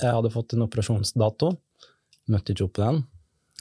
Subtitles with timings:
[0.00, 1.52] Jeg hadde fått en operasjonsdato.
[2.32, 3.02] Møtte ikke opp på den.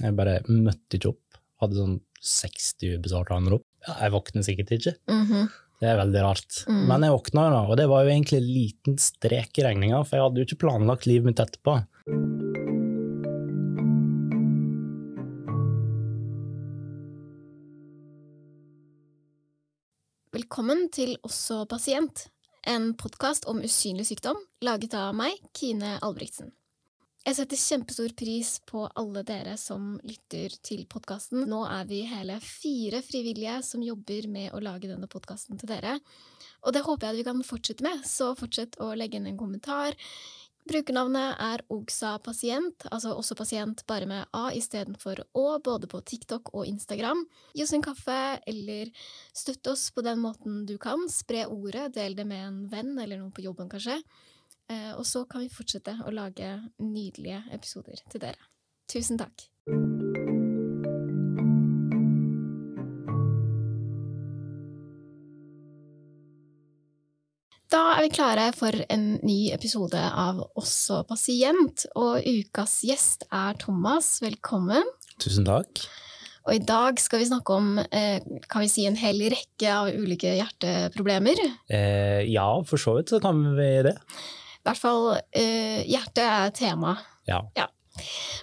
[0.01, 1.41] Jeg bare møtte ikke opp.
[1.61, 3.65] Hadde sånn 60 ubesvarte anrop.
[3.87, 4.95] Jeg våkner sikkert ikke.
[5.11, 5.51] Mhm.
[5.83, 6.59] Det er veldig rart.
[6.69, 6.83] Mm.
[6.87, 10.15] Men jeg våkna da, og det var jo egentlig en liten strek i regninga, for
[10.15, 11.73] jeg hadde jo ikke planlagt livet mitt etterpå.
[20.33, 22.29] Velkommen til Også pasient,
[22.63, 26.53] en podkast om usynlig sykdom, laget av meg, Kine Albrigtsen.
[27.23, 31.45] Jeg setter kjempestor pris på alle dere som lytter til podkasten.
[31.47, 35.97] Nå er vi hele fire frivillige som jobber med å lage denne podkasten til dere.
[36.67, 39.39] Og det håper jeg at vi kan fortsette med, så fortsett å legge inn en
[39.39, 39.95] kommentar.
[40.69, 46.53] Brukernavnet er Ogsa pasient, altså også pasient bare med A istedenfor Å, både på TikTok
[46.53, 47.25] og Instagram.
[47.53, 48.93] Gi oss en kaffe, eller
[49.35, 51.03] støtt oss på den måten du kan.
[51.11, 53.99] Spre ordet, del det med en venn eller noen på jobben, kanskje.
[54.71, 58.51] Eh, og så kan vi fortsette å lage nydelige episoder til dere.
[58.87, 59.49] Tusen takk.
[68.03, 74.17] Er vi klare for en ny episode av Også pasient, og ukas gjest er Thomas.
[74.19, 74.89] Velkommen.
[75.23, 75.85] Tusen takk.
[76.43, 78.19] Og i dag skal vi snakke om eh,
[78.51, 81.39] kan vi si, en hel rekke av ulike hjerteproblemer.
[81.71, 83.95] Eh, ja, for så vidt så kan vi det.
[83.95, 86.97] I hvert fall eh, hjertet er tema.
[87.29, 87.39] Ja.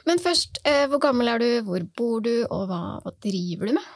[0.09, 3.77] Men først, eh, hvor gammel er du, hvor bor du, og hva, hva driver du
[3.77, 3.93] med?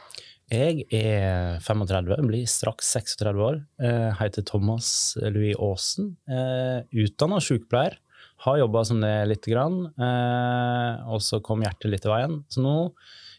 [0.53, 3.61] Jeg er 35, blir straks 36 år.
[3.81, 4.87] Jeg heter Thomas
[5.17, 6.11] Louis Aasen.
[6.29, 7.97] Eh, Utdanna sykepleier.
[8.45, 12.43] Har jobba som det lite grann, eh, og så kom hjertet litt i veien.
[12.51, 12.91] Så nå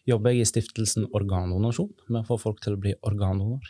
[0.09, 3.63] jobber jeg i stiftelsen Organdonasjon, med å få folk til å bli organdonor.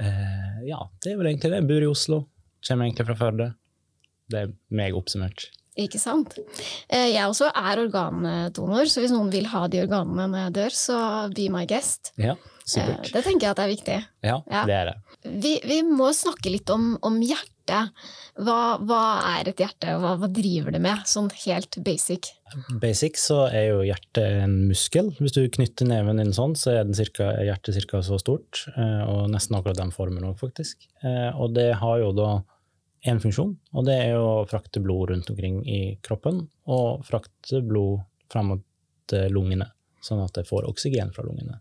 [0.00, 1.60] Eh, ja, det er vel egentlig det.
[1.60, 2.20] Jeg bor i Oslo.
[2.64, 3.48] Kommer egentlig fra Førde.
[4.30, 5.50] Det er meg oppsummert.
[5.80, 6.38] Ikke sant?
[6.88, 10.78] Eh, jeg også er organdonor, så hvis noen vil ha de organene når jeg dør,
[10.80, 11.02] så
[11.34, 12.14] be my guest.
[12.20, 13.10] Ja, Eh, supert.
[13.12, 13.96] det tenker jeg at er viktig.
[14.26, 14.64] Ja, Ja.
[14.68, 14.98] det er det.
[15.42, 17.56] Vi, vi må snakke litt om, om hjertet.
[18.40, 19.00] Hva, hva
[19.38, 22.30] er et hjerte, og hva, hva driver det med, sånn helt basic?
[22.82, 25.12] Basic så er jo hjertet en muskel.
[25.20, 28.00] Hvis du knytter neven din sånn, så er den cirka, hjertet ca.
[28.02, 30.88] så stort, eh, og nesten akkurat den formen òg, faktisk.
[31.04, 32.30] Eh, Og det har jo da
[33.06, 37.62] én funksjon, og det er jo å frakte blod rundt omkring i kroppen, og frakte
[37.64, 38.02] blod
[38.32, 39.70] frem mot eh, lungene,
[40.02, 41.60] sånn at det får oksygen fra lungene.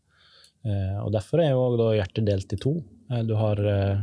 [0.66, 2.84] Eh, Og derfor er jo hjertet delt i to.
[3.12, 4.02] Eh, Du har eh,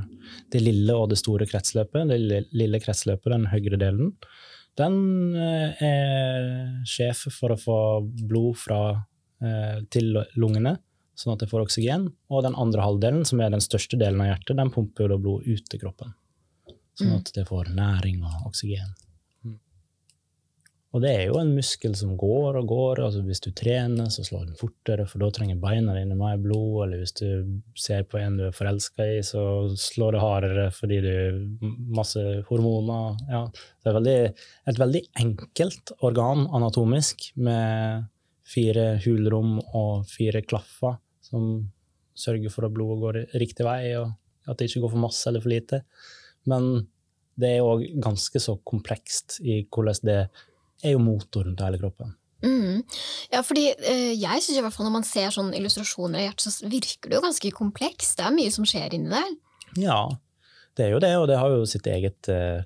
[0.50, 2.08] det lille og det store kretsløpet.
[2.08, 4.14] Det lille- kretsløpet, den høyre delen,
[4.76, 5.34] den
[5.80, 7.78] er sjef for å få
[8.28, 9.04] blod fra,
[9.90, 10.78] til lungene,
[11.16, 12.10] sånn at det får oksygen.
[12.30, 15.46] Og den andre halvdelen, som er den største delen av hjertet, den pumper jo blod
[15.48, 16.12] ut til kroppen.
[16.96, 17.16] Sånn Mm.
[17.20, 18.92] at det får næring og oksygen.
[20.94, 23.00] Og det er jo en muskel som går og går.
[23.04, 26.86] altså Hvis du trener, så slår den fortere, for da trenger beina dine mer blod.
[26.86, 29.42] Eller hvis du ser på en du er forelska i, så
[29.76, 33.18] slår det hardere fordi du masse hormoner.
[33.28, 33.42] Ja.
[33.82, 34.18] Det er veldig,
[34.72, 38.06] et veldig enkelt organ anatomisk, med
[38.46, 41.66] fire hulrom og fire klaffer som
[42.16, 44.14] sørger for at blodet går riktig vei, og
[44.46, 45.82] at det ikke går for masse eller for lite.
[46.46, 46.86] Men
[47.36, 50.20] det er òg ganske så komplekst i hvordan det
[50.84, 52.14] er jo motoren til hele kroppen.
[52.44, 52.82] Mm.
[53.32, 56.52] Ja, fordi eh, jeg synes i hvert fall når man ser sånne illustrasjoner av hjertet,
[56.52, 58.16] så virker det jo ganske komplekst.
[58.18, 59.36] Det er mye som skjer inni der.
[59.80, 60.00] Ja,
[60.76, 62.60] det er jo det, og det har jo sitt eget eh,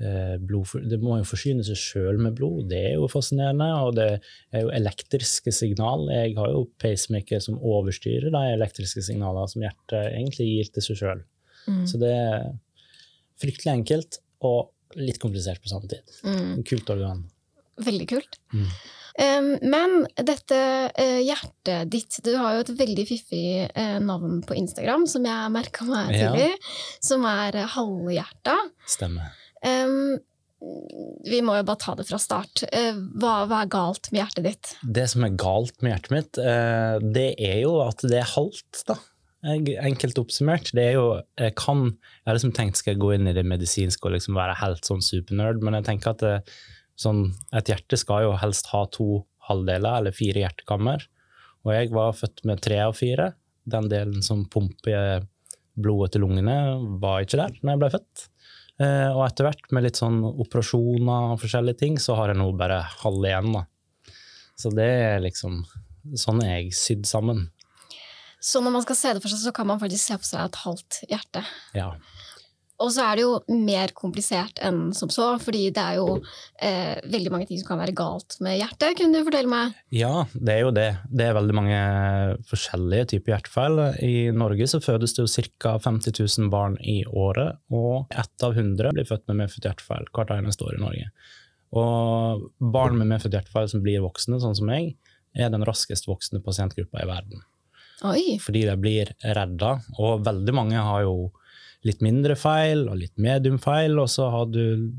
[0.00, 3.68] eh, blod Det må jo forsyne seg sjøl med blod, det er jo fascinerende.
[3.84, 6.08] Og det er jo elektriske signal.
[6.14, 11.02] Jeg har jo pacemaker som overstyrer de elektriske signalene som hjertet egentlig gir til seg
[11.04, 11.24] sjøl.
[11.68, 11.84] Mm.
[11.86, 12.50] Så det er
[13.40, 16.16] fryktelig enkelt og litt komplisert på samme tid.
[16.26, 16.64] Mm.
[16.66, 17.28] Kult organ.
[17.86, 18.40] Veldig kult.
[18.54, 18.70] Mm.
[19.20, 20.56] Um, men dette
[20.94, 25.52] uh, hjertet ditt, du har jo et veldig fiffig uh, navn på Instagram, som jeg
[25.52, 26.30] merka meg Ja.
[26.30, 26.72] tidlig,
[27.04, 28.56] som er uh, Halvhjerta.
[28.88, 29.34] Stemmer.
[29.66, 30.20] Um,
[31.24, 32.64] vi må jo bare ta det fra start.
[32.68, 34.72] Eh, hva, hva er galt med hjertet ditt?
[34.84, 38.82] Det som er galt med hjertet mitt, eh, det er jo at det er halvt,
[38.90, 38.98] da.
[39.40, 40.68] Enkelt oppsummert.
[40.76, 41.06] Det er jo,
[41.40, 44.36] jeg kan, jeg har liksom tenkt skal jeg gå inn i det medisinske og liksom
[44.36, 46.34] være helt sånn supernerd, men jeg tenker at det,
[47.00, 51.06] sånn, et hjerte skal jo helst ha to halvdeler, eller fire hjertekammer.
[51.66, 53.32] Og jeg var født med tre av fire.
[53.70, 55.26] Den delen som pumper
[55.80, 56.56] blodet til lungene,
[57.02, 58.26] var ikke der når jeg ble født.
[58.80, 62.48] Eh, og etter hvert, med litt sånn operasjoner og forskjellige ting, så har jeg nå
[62.58, 63.64] bare halv igjen, da.
[64.60, 65.62] Så det er liksom
[66.16, 67.42] Sånn er jeg sydd sammen.
[68.40, 70.46] Så når man skal se det for seg, så kan man faktisk se for seg
[70.46, 71.42] et halvt hjerte.
[71.76, 71.90] Ja.
[72.80, 76.14] Og så er det jo mer komplisert enn som så, fordi det er jo
[76.64, 78.96] eh, veldig mange ting som kan være galt med hjertet.
[78.96, 79.74] Kunne du fortelle meg?
[79.92, 80.88] Ja, det er jo det.
[81.12, 81.80] Det er veldig mange
[82.48, 83.82] forskjellige typer hjertefeil.
[84.06, 85.76] I Norge så fødes det jo ca.
[85.84, 90.32] 50 000 barn i året, og ett av 100 blir født med medfødt hjertefeil hvert
[90.38, 91.10] eneste år i Norge.
[91.76, 94.94] Og barn med medfødt hjertefeil som blir voksne, sånn som meg,
[95.36, 97.44] er den raskest voksende pasientgruppa i verden.
[98.08, 98.38] Oi.
[98.40, 101.28] Fordi de blir redda, og veldig mange har jo
[101.86, 104.90] litt mindre feil og litt medium feil, og så har du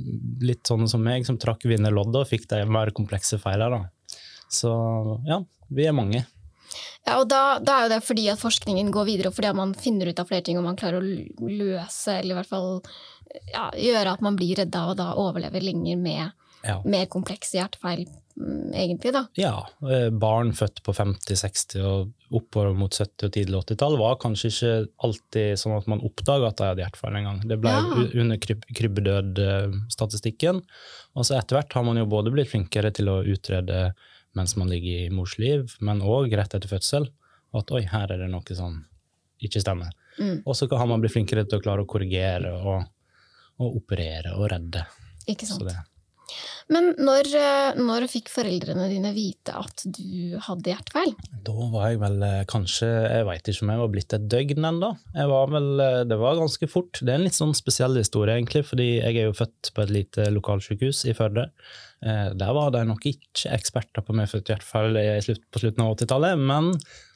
[0.42, 3.86] litt sånne som meg som trakk vinnerloddet og fikk de mer komplekse feilene.
[4.52, 4.72] Så
[5.28, 6.26] ja, vi er mange.
[7.06, 9.58] Ja, og da, da, er jo det fordi at forskningen går videre, og fordi at
[9.58, 12.70] man finner ut av flere ting og man klarer å løse, eller i hvert fall
[13.52, 16.24] ja, gjøre at man blir redda og da overlever lenger med
[16.66, 16.78] ja.
[16.86, 18.06] mer komplekse hjertefeil,
[18.38, 19.26] egentlig, da.
[19.40, 19.68] Ja.
[19.86, 24.52] Eh, barn født på 50-, 60- og oppover mot 70- og tidlig 80-tall var kanskje
[24.52, 24.74] ikke
[25.08, 27.42] alltid sånn at man oppdaga at de hadde hjertefeil engang.
[27.48, 28.06] Det ble ja.
[28.24, 28.38] under
[28.80, 30.62] krybbedød-statistikken.
[31.16, 33.92] Og så etter hvert har man jo både blitt flinkere til å utrede
[34.38, 37.10] mens man ligger i mors liv, men òg rett etter fødsel.
[37.58, 38.80] At oi, her er det noe som
[39.44, 39.92] ikke stemmer.
[40.20, 40.42] Mm.
[40.46, 42.86] Og så har man blitt flinkere til å klare å korrigere og,
[43.60, 44.86] og operere og redde.
[45.32, 45.68] Ikke sant.
[46.72, 51.12] Men når, eh, når, fikk foreldrene dine vite at du hadde hjertefeil?
[51.44, 54.68] Da var jeg vel eh, kanskje Jeg veit ikke om jeg var blitt et døgn
[54.70, 54.92] ennå.
[55.12, 55.36] Eh,
[56.08, 57.02] det var ganske fort.
[57.02, 59.96] Det er en litt sånn spesiell historie, egentlig, fordi jeg er jo født på et
[59.98, 61.50] lite lokalsykehus i Førde.
[62.02, 64.96] Der var det nok ikke eksperter på medfødt hjertefeil
[65.54, 66.72] på slutten av 80-tallet, men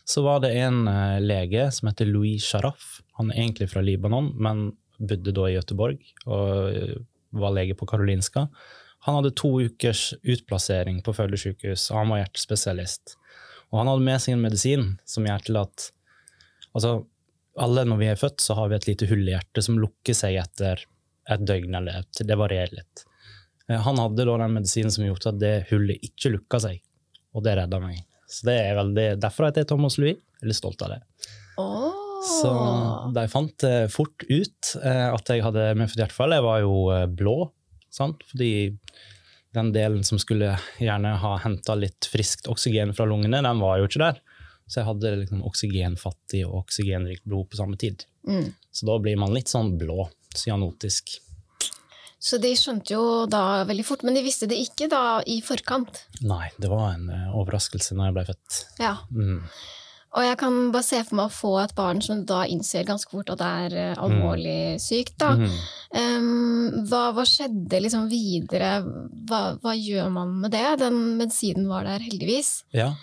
[0.05, 0.83] så var det en
[1.23, 2.99] lege som heter Louis Sharaf.
[3.17, 4.67] Han er egentlig fra Libanon, men
[4.99, 6.99] bodde da i Gøteborg og
[7.41, 8.45] var lege på Karolinska.
[9.05, 13.13] Han hadde to ukers utplassering på Førde sykehus, og han var hjertespesialist.
[13.69, 15.89] Og han hadde med seg en medisin som gjør til at
[16.73, 16.93] altså,
[17.61, 20.17] alle når vi er født, så har vi et lite hull i hjertet som lukker
[20.17, 20.81] seg etter
[21.29, 23.05] et døgn, eller det varierer litt.
[23.69, 26.81] Eh, han hadde da den medisinen som gjorde at det hullet ikke lukka seg,
[27.37, 28.01] og det redda meg.
[28.29, 30.17] Så det er veldig, Derfor heter jeg Thomas Louis.
[30.17, 30.99] Jeg er litt stolt av det.
[31.61, 31.93] Oh.
[32.25, 32.49] Så
[33.13, 36.33] de fant fort ut eh, at jeg hadde medfødt hjertefall.
[36.33, 37.35] Jeg var jo eh, blå
[37.95, 38.23] Sant?
[38.27, 38.75] Fordi
[39.55, 43.87] den delen som skulle gjerne ha henta litt friskt oksygen fra lungene, den var jo
[43.87, 44.23] ikke der.
[44.67, 48.03] Så jeg hadde liksom oksygenfattig og oksygenrikt blod på samme tid.
[48.27, 48.49] Mm.
[48.73, 51.19] Så da blir man litt sånn blå, cyanotisk.
[52.25, 56.01] Så de skjønte jo da veldig fort, men de visste det ikke da i forkant?
[56.25, 58.61] Nei, det var en uh, overraskelse når jeg ble født.
[58.81, 58.95] Ja.
[59.13, 59.43] Mm.
[60.15, 63.11] Og jeg kan bare se for meg å få et barn som da innser ganske
[63.11, 64.79] fort at det er alvorlig mm.
[64.79, 65.17] sykt.
[65.19, 65.33] Da.
[65.35, 65.57] Mm.
[65.91, 68.77] Um, hva, hva, skjedde liksom videre?
[69.27, 70.63] Hva, hva, gjør man med det?
[70.85, 72.61] Den medisinen var der heldigvis.
[72.75, 72.93] Ja.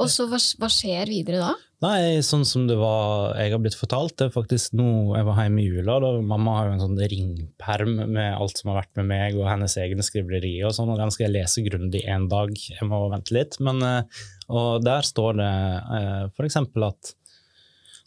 [0.00, 1.56] Og så hva, hva, skjer videre da?
[1.80, 5.38] Nei, sånn som det var jeg har blitt fortalt, det er faktisk nå jeg var
[5.40, 5.94] hjemme i jula.
[6.04, 9.48] da Mamma har jo en sånn ringperm med alt som har vært med meg og
[9.48, 12.52] hennes egne skriblerier, og sånn, og den skal jeg lese grundig en dag.
[12.52, 13.56] Jeg må vente litt.
[13.64, 15.50] Men, eh, og der står det
[15.96, 16.58] eh, f.eks.
[16.58, 17.12] at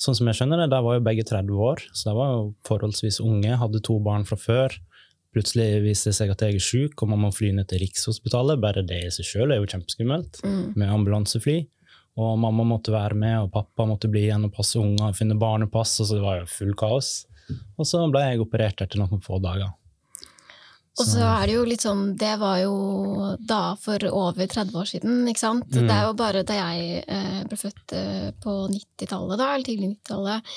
[0.03, 2.41] sånn som jeg skjønner det, der var jo begge 30 år, så de var jo
[2.67, 4.75] forholdsvis unge, hadde to barn fra før.
[5.33, 8.61] Plutselig viser det seg at jeg er syk, og man må fly ned til Rikshospitalet.
[8.61, 10.65] Bare det i seg sjøl er jo kjempeskummelt, mm.
[10.77, 11.61] med ambulansefly.
[12.21, 15.95] Og mamma måtte være med, og pappa måtte bli igjen og passe unger, finne barnepass,
[16.03, 17.13] og så det var jo full kaos.
[17.79, 19.73] Og så ble jeg operert etter noen få dager.
[20.93, 22.73] Og så er det jo litt sånn Det var jo
[23.41, 25.65] da for over 30 år siden, ikke sant?
[25.73, 25.87] Mm.
[25.89, 29.95] Det er jo bare da jeg eh, ble født eh, på 90-tallet, da, eller tidlig
[29.95, 30.53] 90-tallet,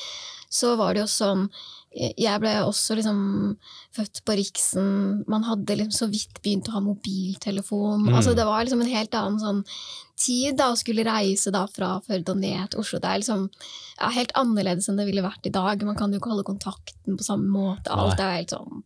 [0.56, 1.48] så var det jo sånn
[1.96, 3.20] jeg ble også liksom
[3.96, 4.88] født på Riksen.
[5.32, 8.04] Man hadde liksom så vidt begynt å ha mobiltelefon.
[8.04, 8.18] Mm.
[8.18, 9.62] Altså, det var liksom en helt annen sånn
[10.20, 13.00] tid da, å skulle reise da fra Førde og ned til Oslo.
[13.00, 15.88] Det er liksom ja, helt annerledes enn det ville vært i dag.
[15.88, 17.96] Man kan jo ikke holde kontakten på samme måte.
[17.96, 18.84] Alt er helt sånn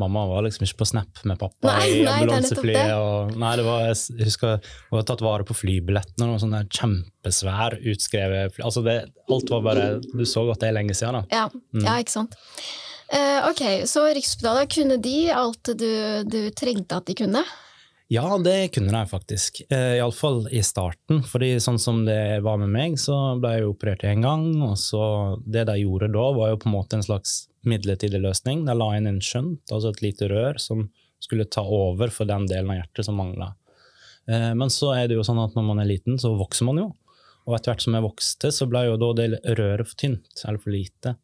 [0.00, 3.34] Mamma var liksom ikke på Snap med pappa nei, i ambulanseflyet.
[3.40, 8.56] Nei, det var, jeg husker hun hadde tatt vare på flybillettene og sånn kjempesvær utskrevet
[8.56, 8.66] fly.
[8.66, 8.96] Altså det,
[9.30, 11.44] alt var bare Du så godt det er lenge siden, da.
[11.44, 11.84] Ja, mm.
[11.86, 12.38] ja ikke sant.
[13.14, 15.90] Uh, ok, så Rikshospitalet, kunne de alt du,
[16.26, 17.44] du trengte at de kunne?
[18.12, 19.62] Ja, det kunne de faktisk.
[19.70, 21.22] Eh, Iallfall i starten.
[21.24, 24.44] fordi sånn som det var med meg, så ble jeg operert én gang.
[24.62, 28.64] Og så det de gjorde da, var jo på en måte en slags midlertidig løsning.
[28.66, 30.88] De la inn en skjønt, altså et lite rør, som
[31.24, 33.54] skulle ta over for den delen av hjertet som mangla.
[34.26, 36.80] Eh, men så er det jo sånn at når man er liten, så vokser man
[36.80, 36.88] jo.
[37.44, 39.28] Og etter hvert som jeg vokste, så ble jo da det
[39.58, 41.16] røret for tynt, eller for lite.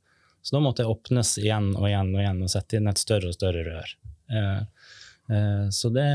[0.43, 3.33] Så da måtte jeg åpnes igjen og igjen og igjen og sette inn et større
[3.33, 3.95] og større rør.
[4.33, 4.61] Eh,
[5.33, 6.11] eh, så det,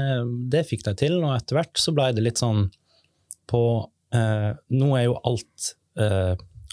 [0.54, 2.68] det fikk de til, og etter hvert så ble det litt sånn
[3.50, 3.66] på
[4.16, 5.66] Nå er jo alt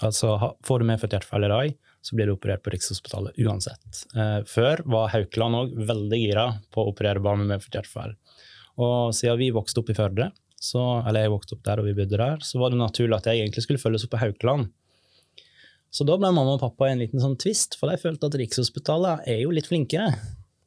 [0.05, 0.29] Altså,
[0.63, 4.03] får du medfødt hjertefeil i dag, så blir du operert på Rikshospitalet uansett.
[4.15, 8.15] Eh, før var Haukeland òg veldig gira på å operere barn med medfødt hjertefeil.
[8.83, 11.95] Og siden vi vokste opp i Førde, så, eller jeg vokste opp der og vi
[11.95, 14.71] bodde der, så var det naturlig at jeg egentlig skulle følges opp på Haukeland.
[15.93, 18.35] Så da ble mamma og pappa i en liten sånn tvist, for de følte at
[18.41, 20.09] Rikshospitalet er jo litt flinkere.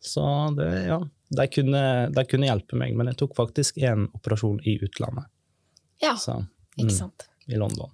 [0.07, 0.23] Så
[0.55, 1.01] det, ja,
[1.35, 1.83] de kunne,
[2.15, 5.27] de kunne hjelpe meg, men jeg tok faktisk en operasjon i utlandet.
[6.05, 6.39] Ja, Så,
[6.77, 7.27] ikke mm, sant.
[7.51, 7.91] I London.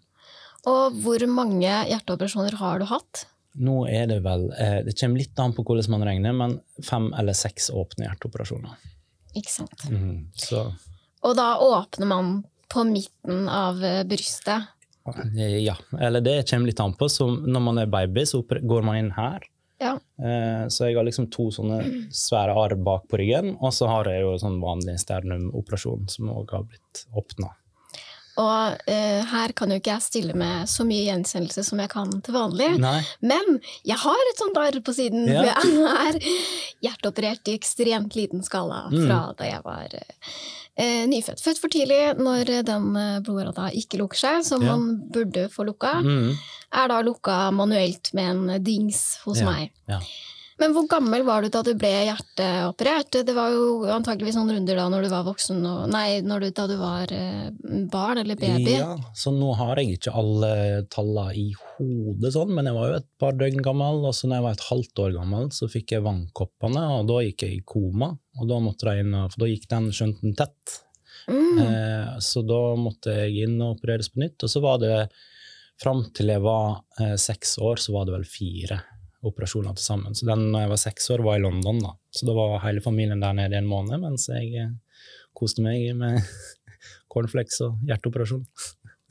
[0.70, 3.24] Og hvor mange hjerteoperasjoner har du hatt?
[3.58, 6.54] Nå er det vel eh, Det kommer litt an på hvordan man regner, men
[6.86, 8.76] fem eller seks åpne hjerteoperasjoner.
[9.36, 9.84] Ikke sant.
[9.90, 10.62] Mm, Så
[11.22, 12.30] Og da åpner man
[12.72, 14.68] på midten av eh, brystet.
[15.36, 15.74] eh, ja.
[16.00, 17.08] Eller det kommer litt an på.
[17.10, 19.44] Så når man er baby, så går man inn her.
[19.82, 19.96] Ja.
[20.22, 21.82] Eh, Så jeg har liksom to sånne
[22.14, 26.54] svære arr bak på ryggen, og så har jeg jo sånn vanlig sternumoperasjon som òg
[26.54, 27.50] har blitt åpna.
[28.40, 32.08] Og eh, her kan jo ikke jeg stille med så mye gjenkjennelse som jeg kan
[32.24, 32.70] til vanlig.
[32.80, 33.02] Nei.
[33.20, 35.26] Men jeg har et sånt arr på siden.
[35.28, 35.52] Ja.
[35.62, 36.18] Jeg er
[36.86, 39.06] hjerteoperert i ekstremt liten skala Mm.
[39.06, 41.40] fra da jeg var eh, nyfødt.
[41.44, 44.74] Født for tidlig når den eh, blodåra ikke lukker seg, som Ja.
[44.76, 45.94] man burde få lukka.
[46.02, 46.32] Mm.
[46.72, 49.50] Er da lukka manuelt med en dings hos Ja.
[49.50, 49.70] meg.
[50.62, 53.16] Men hvor gammel var du da du ble hjerteoperert?
[53.26, 56.66] Det var jo antageligvis noen runder da når du var voksen, og, nei, du, da
[56.70, 57.48] du var eh,
[57.90, 58.76] barn eller baby.
[58.76, 60.52] Ja, så nå har jeg ikke alle
[60.92, 64.38] tallene i hodet, sånn, men jeg var jo et par døgn gammel, og så når
[64.38, 67.66] jeg var et halvt år gammel, så fikk jeg vannkoppene, og da gikk jeg i
[67.74, 68.12] koma.
[68.38, 70.78] Og da måtte jeg inn, for da gikk den skjønt den tett.
[71.26, 71.58] Mm.
[71.66, 74.38] Eh, så da måtte jeg inn og opereres på nytt.
[74.46, 74.96] Og så var det
[75.82, 78.78] fram til jeg var eh, seks år, så var det vel fire
[79.22, 80.16] operasjoner til sammen.
[80.18, 81.94] Så den når jeg var seks år, var i London, da.
[82.14, 84.74] Så da var hele familien der nede i en måned, mens jeg eh,
[85.38, 86.20] koste meg med
[87.12, 88.44] cornflakes og hjerteoperasjon.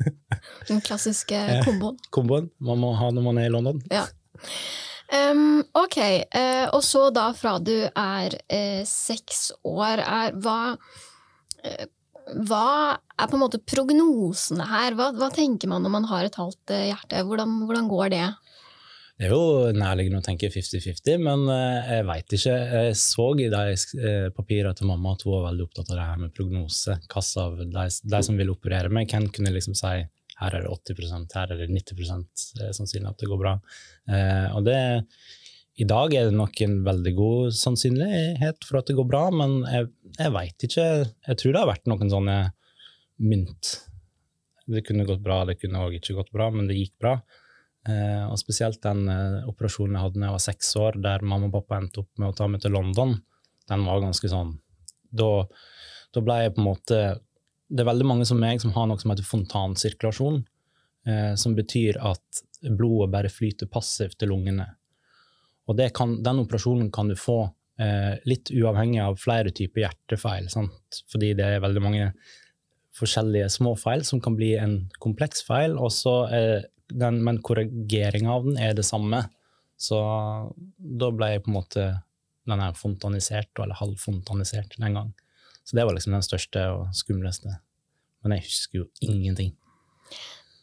[0.70, 2.00] Den klassiske komboen.
[2.14, 3.82] Komboen man må ha når man er i London.
[3.94, 4.08] Ja.
[5.12, 5.98] Um, ok,
[6.32, 10.72] uh, og så da fra du er uh, seks år, er, hva,
[11.68, 11.84] uh,
[12.48, 14.96] hva er på en måte prognosene her?
[14.96, 17.26] Hva, hva tenker man når man har et halvt hjerte?
[17.28, 18.24] Hvordan, hvordan går det?
[19.22, 22.54] Det er jo nærliggende å tenke 50-50, men eh, jeg veit ikke.
[22.74, 26.06] Jeg så i de eh, papirene til mamma at hun var veldig opptatt av det
[26.08, 26.96] her med prognose.
[27.04, 27.84] Hvilke av de,
[28.16, 29.92] de som ville operere meg, hvem kunne liksom si
[30.42, 33.52] her er det 80 her er det 90 eh, sannsynlig at det går bra.
[34.10, 34.80] Eh, og det,
[35.78, 39.60] I dag er det nok en veldig god sannsynlighet for at det går bra, men
[39.70, 40.88] jeg, jeg veit ikke.
[41.30, 42.40] Jeg tror det har vært noen sånne
[43.22, 43.76] mynt.
[44.66, 47.20] Det kunne gått bra, det kunne òg ikke gått bra, men det gikk bra.
[47.90, 51.50] Eh, og spesielt den eh, operasjonen jeg hadde da jeg var seks år, der mamma
[51.50, 53.16] og pappa endte opp med å ta meg til London,
[53.72, 54.52] den var ganske sånn
[55.12, 55.30] Da,
[56.14, 57.00] da ble jeg på en måte
[57.70, 60.44] Det er veldig mange som meg som har noe som heter fontansirkulasjon,
[61.08, 64.68] eh, som betyr at blodet bare flyter passivt til lungene.
[65.66, 67.40] Og kan, den operasjonen kan du få
[67.82, 71.02] eh, litt uavhengig av flere typer hjertefeil, sant?
[71.10, 72.12] fordi det er veldig mange
[72.98, 76.68] forskjellige små feil som kan bli en kompleks feil, og så er
[77.00, 79.24] den, men korrigeringa av den er det samme.
[79.82, 79.98] Så
[80.78, 81.86] da ble jeg på en måte
[82.50, 85.12] den her fontanisert, eller halvfontanisert den gang.
[85.64, 87.58] Så det var liksom den største og skumleste.
[88.22, 89.54] Men jeg husker jo ingenting.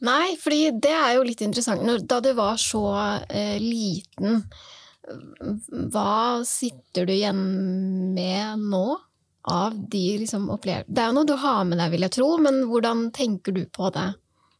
[0.06, 1.82] Nei, fordi det er jo litt interessant.
[2.06, 2.84] Da du var så
[3.26, 4.44] eh, liten,
[5.90, 7.44] hva sitter du igjen
[8.14, 8.86] med nå?
[9.48, 12.26] Av de liksom opplevelsene Det er jo noe du har med deg, vil jeg tro,
[12.42, 14.10] men hvordan tenker du på det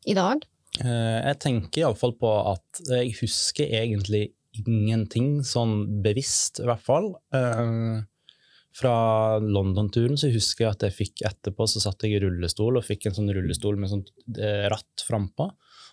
[0.09, 0.47] i dag?
[0.85, 7.13] Eh, Jeg tenker iallfall på at jeg husker egentlig ingenting sånn bevisst, i hvert fall.
[7.35, 8.05] Eh,
[8.79, 12.85] Fra London-turen så husker jeg at jeg fikk etterpå, så satt jeg i rullestol og
[12.87, 15.49] fikk en sånn rullestol med sånt eh, ratt frampå.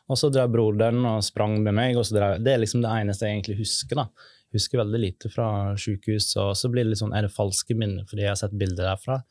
[0.06, 1.96] Og så drev broderen og sprang med meg.
[1.98, 3.96] og så drev, Det er liksom det eneste jeg egentlig husker.
[3.96, 4.06] da.
[4.52, 5.48] Jeg husker veldig lite fra
[5.82, 8.54] sykehus, og så blir det litt sånn, er det falske minner fordi jeg har sett
[8.60, 9.24] bilder derfra.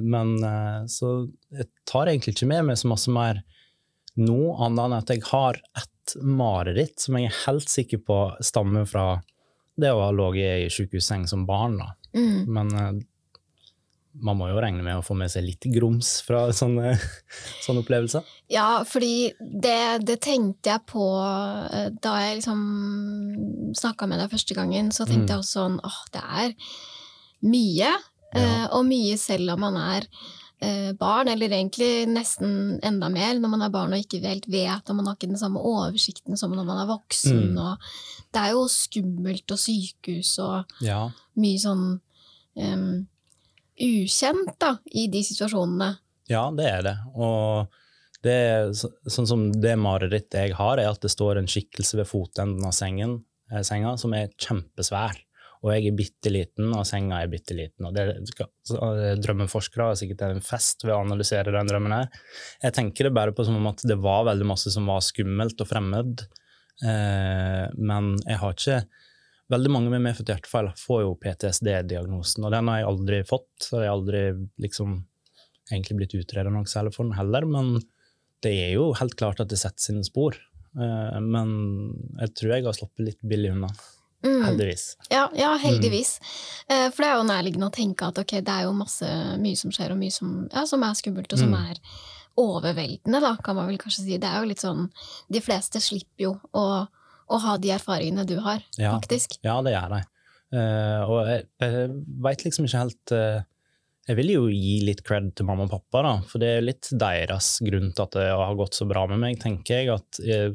[0.00, 0.32] Men
[0.88, 1.12] så
[1.52, 3.42] jeg tar egentlig ikke med meg så masse mer
[4.20, 8.84] nå, annet enn at jeg har ett mareritt som jeg er helt sikker på stammer
[8.90, 9.06] fra
[9.80, 11.78] det å ha ligget i sykehusseng som barn.
[11.80, 11.92] da.
[12.12, 12.44] Mm.
[12.52, 12.90] Men eh,
[14.22, 16.96] man må jo regne med å få med seg litt grums fra sånne,
[17.64, 18.26] sånne opplevelser.
[18.52, 21.06] Ja, fordi det, det tenkte jeg på
[21.72, 24.92] eh, da jeg liksom snakka med deg første gangen.
[24.92, 25.32] Så tenkte Mm.
[25.32, 26.54] jeg også sånn åh, det er
[27.48, 27.94] mye.
[28.32, 28.68] Ja.
[28.76, 30.28] Og mye selv om man er eh,
[30.98, 34.96] barn, eller egentlig nesten enda mer når man er barn og ikke helt vet, og
[34.98, 37.52] man har ikke den samme oversikten som når man er voksen.
[37.52, 37.58] Mm.
[37.58, 37.88] Og
[38.32, 41.10] det er jo skummelt og sykehus og Ja.
[41.36, 42.00] mye sånn
[42.56, 43.06] um,
[43.80, 45.96] ukjent da, i de situasjonene.
[46.30, 46.96] Ja, det er det.
[47.16, 47.66] Og
[48.22, 52.06] Det så- sånn som det marerittet jeg har, er at det står en skikkelse ved
[52.06, 55.16] fotenden av sengen, eh, senga som er kjempesvær.
[55.62, 57.86] Og jeg er bitte liten, og senga er bitte liten.
[57.86, 62.24] Og det eh, drømmeforskere har sikkert en fest ved å analysere den drømmen her.
[62.64, 65.62] Jeg tenker det bare på som om at det var veldig masse som var skummelt
[65.62, 66.26] og fremmed.
[66.82, 68.82] Eh, men jeg har ikke
[69.52, 73.50] Veldig mange med medfødt hjertefeil får jo PTSD-diagnosen, og den har jeg aldri fått.
[73.60, 74.22] Så jeg har aldri
[74.64, 74.94] liksom
[75.68, 77.74] egentlig blitt utreda noe særlig for den heller, men
[78.42, 80.38] det er jo helt klart at det setter sine spor.
[80.72, 81.52] Eh, men
[82.22, 83.68] jeg tror jeg har sluppet litt billig unna,
[84.22, 84.42] Mm.
[84.46, 84.84] heldigvis.
[85.10, 86.14] Ja, ja heldigvis.
[86.68, 86.92] Mm.
[86.94, 89.08] For det er jo nærliggende å tenke at okay, det er jo masse,
[89.42, 91.70] mye som skjer, og mye som, ja, som er skummelt, og som Mm.
[91.70, 91.80] er
[92.42, 94.18] overveldende, da, kan man vel kanskje si.
[94.18, 94.86] Det er jo litt sånn
[95.32, 96.64] De fleste slipper jo å,
[97.28, 98.94] å ha de erfaringene du har, Ja.
[98.98, 99.38] faktisk.
[99.44, 100.02] Ja, det gjør de.
[100.52, 103.38] Uh, og jeg, jeg veit liksom ikke helt uh,
[104.08, 106.88] Jeg vil jo gi litt cred til mamma og pappa, da, for det er litt
[106.92, 109.88] deres grunn til at det har gått så bra med meg, tenker jeg.
[109.94, 110.50] at eh,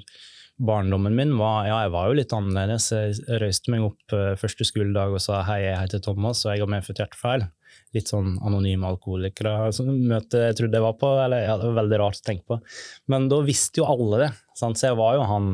[0.58, 2.90] Barndommen min var ja, jeg var jo litt annerledes.
[2.90, 6.64] Jeg røyste meg opp eh, første skoledag og sa hei, jeg heter Thomas og jeg
[6.64, 7.46] har medfødt hjertefeil.
[7.96, 9.72] Litt sånn anonyme alkoholikere.
[9.76, 12.48] som møtet jeg trodde jeg var på, eller ja, det var veldig rart å tenke
[12.50, 12.60] på.
[13.14, 14.80] Men da visste jo alle det, sant?
[14.80, 15.52] så jeg var jo han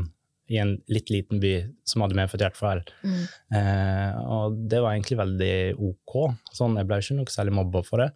[0.54, 1.54] i en litt liten by
[1.88, 2.84] som hadde medfødt hjertefeil.
[3.04, 3.22] Mm.
[3.60, 5.56] Eh, og det var egentlig veldig
[5.90, 6.18] ok.
[6.56, 8.10] Sånn, jeg ble ikke noe særlig mobba for det.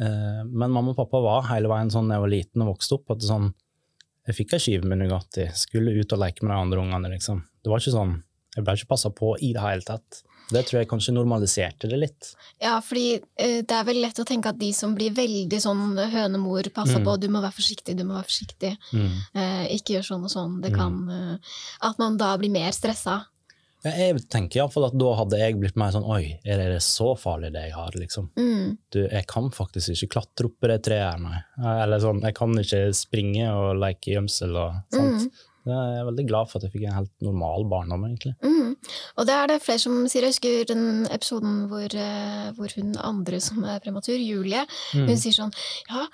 [0.00, 2.98] Eh, men mamma og pappa var hele veien sånn da jeg var liten og vokste
[2.98, 3.50] opp, at sånn,
[4.30, 7.10] jeg fikk ei skive med Nugatti, skulle ut og leke med de andre ungene.
[7.16, 7.42] liksom.
[7.62, 8.18] Det var ikke sånn,
[8.56, 10.22] Jeg ble ikke passa på i det hele tatt.
[10.50, 12.32] Det tror jeg kanskje normaliserte det litt.
[12.60, 15.94] Ja, fordi uh, det er vel lett å tenke at de som blir veldig sånn
[16.10, 17.04] hønemor, passer Mm.
[17.06, 18.72] på, du må være forsiktig, du må være forsiktig,
[19.36, 20.76] eh, ikke gjør sånn og sånn, det Mm.
[20.76, 21.38] kan uh,
[21.80, 23.26] At man da blir mer stressa.
[23.80, 27.52] Jeg tenker iallfall at da hadde jeg blitt mer sånn Oi, er det så farlig
[27.54, 27.94] det jeg har?
[27.96, 28.28] liksom?
[28.36, 28.74] Mm.
[28.92, 31.40] Du, jeg kan faktisk ikke klatre opp i det treet her, nei.
[31.78, 35.24] Eller sånn, jeg kan ikke springe og leke gjemsel og sånt.
[35.30, 35.46] Mm.
[35.70, 38.34] Jeg er veldig glad for at jeg fikk en helt normal barndom, egentlig.
[38.42, 38.76] Mm.
[39.18, 40.22] Og det er det flere som sier.
[40.26, 45.06] Jeg husker den episoden hvor, eh, hvor hun andre som er prematur, Julie, Mm.
[45.08, 45.52] hun sier sånn
[45.90, 46.06] Ja,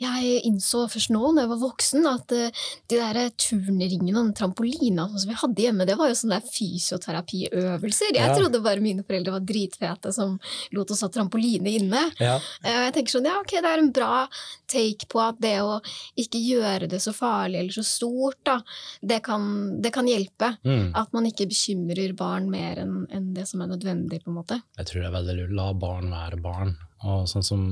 [0.00, 2.50] jeg innså først nå når jeg var voksen, at eh,
[2.88, 8.14] de der turnringene og trampolina som vi hadde hjemme, det var jo sånne fysioterapiøvelser.
[8.14, 8.34] Jeg Ja.
[8.34, 10.38] trodde bare mine foreldre var dritfete som
[10.72, 12.10] lot oss ha trampoline inne.
[12.20, 12.36] Ja.
[12.64, 14.28] Eh, Jeg tenker sånn, ja ok, Det er en bra
[14.68, 15.80] take på at det å
[16.18, 18.60] ikke gjøre det så farlig eller så stort, da,
[19.08, 19.46] det kan,
[19.82, 20.54] det kan hjelpe.
[20.64, 20.92] Mm.
[20.96, 24.22] At man ikke bekymrer barn mer enn en det som er nødvendig.
[24.24, 24.60] på en måte.
[24.78, 25.56] Jeg tror det er veldig lurt.
[25.58, 26.76] La barn være barn.
[27.04, 27.66] Og sånn som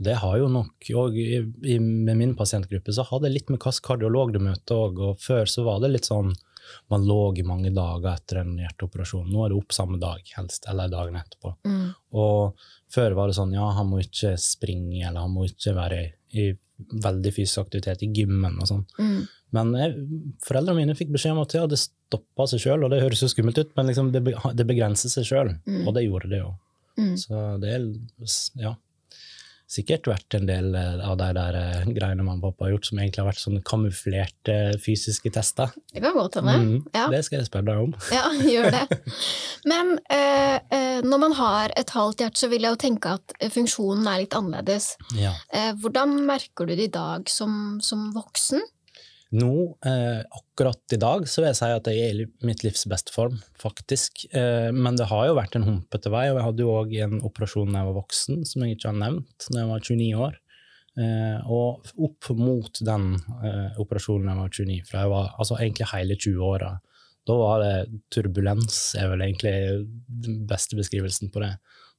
[0.00, 3.60] det har jo nok og i, i, Med min pasientgruppe så har det litt med
[3.60, 5.02] hvilken kardiolog du møter òg.
[5.10, 6.32] Og før så var det litt sånn
[6.92, 9.28] man lå i mange dager etter en hjerteoperasjon.
[9.30, 11.54] Nå er det opp samme dag, helst, eller dagen etterpå.
[11.66, 11.88] Mm.
[12.20, 16.00] Og før var det sånn ja, han må ikke springe, eller han må ikke være
[16.04, 16.46] i, i
[17.04, 18.84] veldig fysisk aktivitet i gymmen og sånn.
[19.00, 19.20] Mm.
[19.56, 19.94] Men jeg,
[20.46, 23.30] foreldrene mine fikk beskjed om at ja, det stoppa seg sjøl, og det høres jo
[23.32, 24.22] skummelt ut, men liksom det,
[24.54, 25.82] det begrenser seg sjøl, Mm.
[25.88, 26.52] og det gjorde det jo.
[27.00, 27.16] Mm.
[27.18, 27.84] Så det er
[28.60, 28.74] ja,
[29.70, 32.88] sikkert vært en del eh, av de der eh, greiene mamma og pappa har gjort,
[32.90, 35.70] som egentlig har vært sånne kamuflerte fysiske tester.
[35.94, 36.56] Det kan godt hende.
[36.58, 37.04] Mm, Ja.
[37.12, 37.94] Det skal jeg spørre deg om.
[38.10, 38.98] Ja, gjør det.
[39.70, 43.36] Men eh, eh, når man har et halvt hjerte, så vil jeg jo tenke at
[43.54, 44.92] funksjonen er litt annerledes.
[45.18, 45.36] Ja.
[45.54, 48.66] Eh, hvordan merker du det i dag som, som voksen?
[49.30, 52.82] Nå, eh, akkurat i dag, så vil jeg si at jeg er i mitt livs
[52.90, 54.24] beste form, faktisk.
[54.34, 57.20] Eh, men det har jo vært en humpete vei, og jeg hadde jo òg en
[57.28, 60.40] operasjon da jeg var voksen, som jeg ikke har nevnt, da jeg var 29 år.
[60.98, 63.12] Eh, og opp mot den
[63.46, 66.72] eh, operasjonen da jeg var 29, fra jeg var altså egentlig hele 20-åra,
[67.30, 69.54] da var det turbulens, er vel egentlig
[70.26, 71.52] den beste beskrivelsen på det.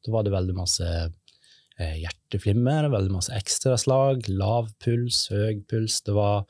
[0.04, 6.02] Da var det veldig masse eh, hjerteflimmer, veldig masse ekstraslag, lav puls, høy puls.
[6.04, 6.44] Det var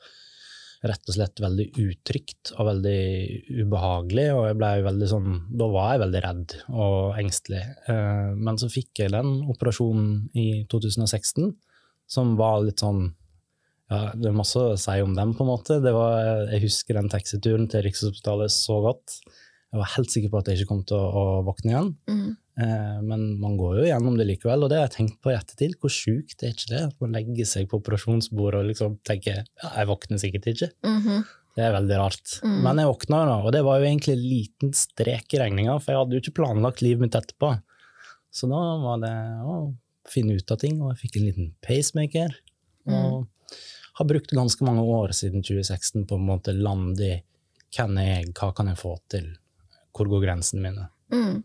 [0.82, 3.00] rett og slett veldig utrygt og veldig
[3.62, 5.28] ubehagelig, og jeg ble veldig sånn,
[5.60, 7.62] da var jeg veldig redd og engstelig.
[7.92, 11.52] Eh, Men så fikk jeg den operasjonen i 2016,
[12.10, 13.12] som var litt sånn
[13.92, 15.78] ja, Det er masse å si om den, på en måte.
[15.84, 19.18] Var, jeg husker den taxituren til Rikshospitalet så godt.
[19.72, 21.90] Jeg var helt sikker på at jeg ikke kom til å, å våkne igjen.
[22.08, 22.30] Mm.
[22.60, 25.36] Eh, men man går jo gjennom det likevel, og det har jeg tenkt på i
[25.36, 25.76] ettertid.
[25.80, 26.82] Hvor sjukt er ikke det?
[26.90, 30.72] At man legger seg på operasjonsbordet og liksom tenker ja, jeg våkner sikkert ikke.
[30.88, 31.22] Mhm.
[31.52, 32.30] Det er veldig rart.
[32.40, 32.60] Mm.
[32.64, 35.74] Men jeg våkna jo nå, og det var jo egentlig en liten strek i regninga,
[35.82, 37.50] for jeg hadde jo ikke planlagt livet mitt etterpå.
[38.32, 39.12] Så da var det
[39.44, 39.56] å
[40.08, 42.38] finne ut av ting, og jeg fikk en liten pacemaker.
[42.88, 43.28] Og
[44.00, 47.20] har brukt ganske mange år siden 2016 på en måte lande i
[47.76, 49.28] hvem er jeg, hva kan jeg få til,
[49.92, 50.88] hvor går grensene mine.
[51.12, 51.42] Mm.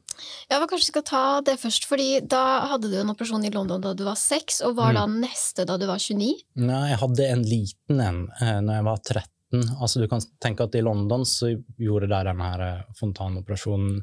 [0.50, 3.52] Ja, men Kanskje vi skal ta det først, fordi da hadde du en operasjon i
[3.54, 4.96] London da du var seks, og var Mm.
[4.96, 6.44] da neste da du var 29?
[6.56, 9.76] Nei, jeg hadde en liten en eh, når jeg var 13.
[9.82, 14.02] Altså, du kan tenke at i London så gjorde de denne her eh, fontanoperasjonen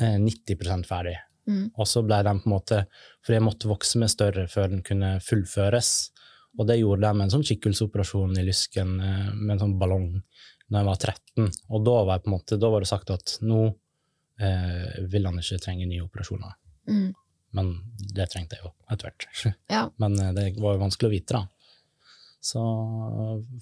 [0.00, 1.16] eh, 90 ferdig.
[1.48, 1.70] Mm.
[1.78, 2.86] Og så ble den på en måte
[3.24, 6.10] For jeg måtte vokse meg større før den kunne fullføres.
[6.58, 10.22] Og det gjorde de med en sånn kikkelsoperasjon i lysken eh, med en sånn ballong
[10.70, 11.48] da jeg var 13.
[11.70, 13.62] Og da var, jeg på en måte, da var det sagt at nå
[14.40, 16.54] eh, vil han ikke trenge nye operasjoner.
[16.90, 17.08] Mm.
[17.56, 17.72] Men
[18.14, 19.26] det trengte jeg jo etter hvert.
[19.76, 19.86] Ja.
[20.02, 21.46] Men eh, det var jo vanskelig å vite, da.
[22.40, 22.62] Så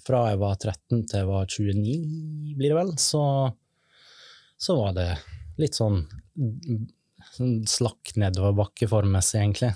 [0.05, 3.23] fra jeg var 13 til jeg var 29, blir det vel, så,
[4.55, 5.09] så var det
[5.59, 5.99] litt sånn,
[7.35, 9.73] sånn slakk nedoverbakke formmessig, egentlig.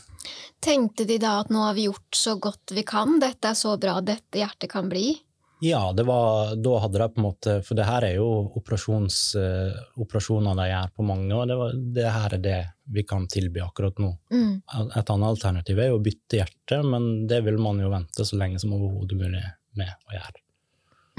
[0.63, 3.75] Tenkte de da at nå har vi gjort så godt vi kan, dette er så
[3.75, 5.17] bra dette hjertet kan bli?
[5.63, 8.27] Ja, det var, da hadde de på en måte For det her er jo
[8.59, 12.57] operasjons, eh, operasjoner de gjør på mange, og det, var, det her er det
[12.91, 14.09] vi kan tilby akkurat nå.
[14.33, 14.57] Mm.
[14.83, 18.39] Et annet alternativ er jo å bytte hjerte, men det vil man jo vente så
[18.41, 19.43] lenge som overhodet mulig
[19.79, 20.43] med å gjøre.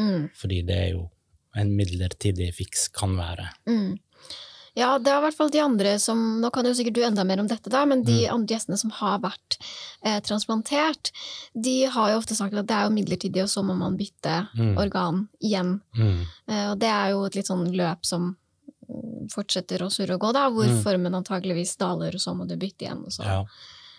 [0.02, 0.28] Mm.
[0.36, 1.06] Fordi det er jo
[1.56, 3.48] en midlertidig fiks kan være.
[3.70, 3.94] Mm.
[4.76, 7.22] Ja, det er i hvert fall de andre som Nå kan jo sikkert du enda
[7.24, 8.34] mer om dette, da, men de Mm.
[8.34, 9.58] andre gjestene som har vært
[10.04, 11.12] eh, transplantert,
[11.54, 14.48] de har jo ofte sagt at det er jo midlertidig, og så må man bytte
[14.58, 14.76] Mm.
[14.78, 15.80] organ igjen.
[15.96, 16.26] Mm.
[16.48, 18.36] Eh, og det er jo et litt sånn løp som
[18.90, 20.82] mm, fortsetter å surre og gå, da, hvor Mm.
[20.82, 23.04] formen antageligvis daler, og så må du bytte igjen.
[23.06, 23.22] Og så.
[23.24, 23.44] Ja.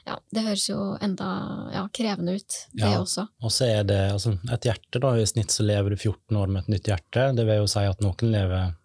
[0.06, 3.00] Ja, det høres jo enda ja, krevende ut, det Ja.
[3.02, 3.28] også.
[3.42, 6.48] Og så er det altså, et hjerte, da, i snitt så lever du 14 år
[6.48, 7.36] med et nytt hjerte.
[7.36, 8.76] Det vil jo si at noen lever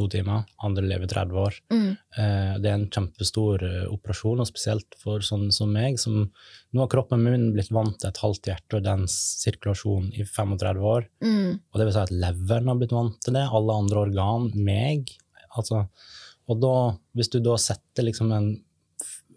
[0.00, 1.58] to timer, andre lever 30 år.
[1.72, 1.90] Mm.
[1.92, 6.82] Eh, det er en kjempestor eh, operasjon, og spesielt for sånn som meg, som nå
[6.82, 11.06] har kroppen min blitt vant til et halvt hjerte og dens sirkulasjon i 35 år.
[11.22, 11.60] Mm.
[11.60, 15.12] Og det vil si at leveren har blitt vant til det, alle andre organ, meg.
[15.58, 15.84] Altså,
[16.50, 16.74] og da,
[17.18, 18.52] hvis du da setter liksom en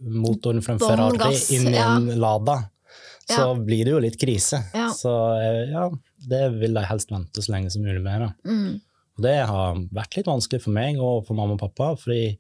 [0.04, 1.94] motoren fra en Ferrari inn i ja.
[1.96, 2.64] en Lada,
[3.24, 3.54] så Ja.
[3.56, 4.60] blir det jo litt krise.
[4.74, 4.90] Ja.
[4.94, 5.88] Så eh, ja,
[6.30, 8.26] det vil de helst vente så lenge som mulig med.
[8.26, 8.52] Da.
[8.52, 8.82] Mm.
[9.18, 12.36] Og det har vært litt vanskelig for meg og for mamma og pappa, fordi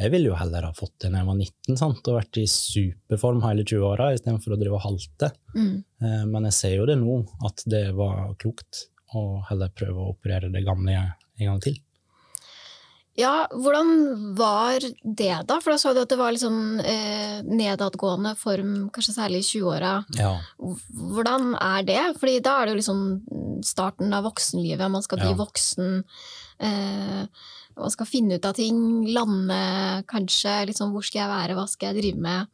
[0.00, 2.06] jeg ville jo heller ha fått det når jeg var 19 sant?
[2.08, 5.32] og vært i superform hele 20-åra istedenfor å drive og halte.
[5.56, 5.74] Mm.
[6.00, 8.86] Eh, Men jeg ser jo det nå, at det var klokt
[9.18, 11.76] å heller prøve å operere det gamle en gang til.
[13.20, 13.90] Ja, hvordan
[14.38, 15.58] var det da?
[15.60, 19.48] For da sa du at det var litt sånn eh, nedadgående form, kanskje særlig i
[19.50, 19.92] 20-åra.
[20.16, 20.32] Ja.
[20.58, 22.00] Hvordan er det?
[22.20, 23.02] Fordi da er det jo liksom
[23.66, 25.38] starten av voksenlivet, man skal bli Ja.
[25.38, 26.04] voksen.
[26.60, 27.24] Eh,
[27.80, 28.80] man skal finne ut av ting,
[29.12, 29.60] lande
[30.10, 32.48] kanskje, liksom hvor skal jeg være, hva skal jeg drive med?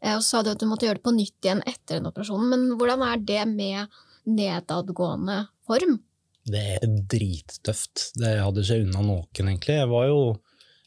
[0.00, 2.08] Eh, og så sa du at du måtte gjøre det på nytt igjen etter den
[2.10, 3.88] operasjonen, men hvordan er det med
[4.26, 5.98] nedadgående form?
[6.44, 8.10] Det er drittøft.
[8.20, 9.78] Det hadde ikke unna noen, egentlig.
[9.80, 10.18] Jeg var jo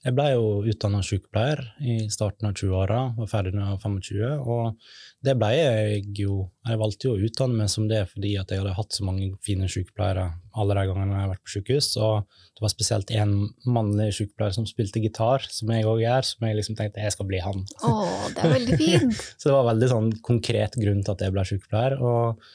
[0.07, 4.43] jeg ble jo utdanna sykepleier i starten av 20-åra, var ferdig da jeg var 25.
[4.53, 8.51] Og det ble jeg jo Jeg valgte jo å utdanne meg som det fordi at
[8.51, 10.25] jeg hadde hatt så mange fine sykepleiere
[10.57, 11.89] alle de gangene jeg har vært på sykehus.
[12.03, 13.33] Og det var spesielt en
[13.67, 17.29] mannlig sykepleier som spilte gitar, som jeg òg gjør, som jeg liksom tenkte jeg skal
[17.31, 17.67] bli han.
[17.87, 19.21] Åh, det er veldig fint!
[19.39, 21.99] Så det var veldig sånn konkret grunn til at jeg ble sykepleier.
[21.99, 22.47] Og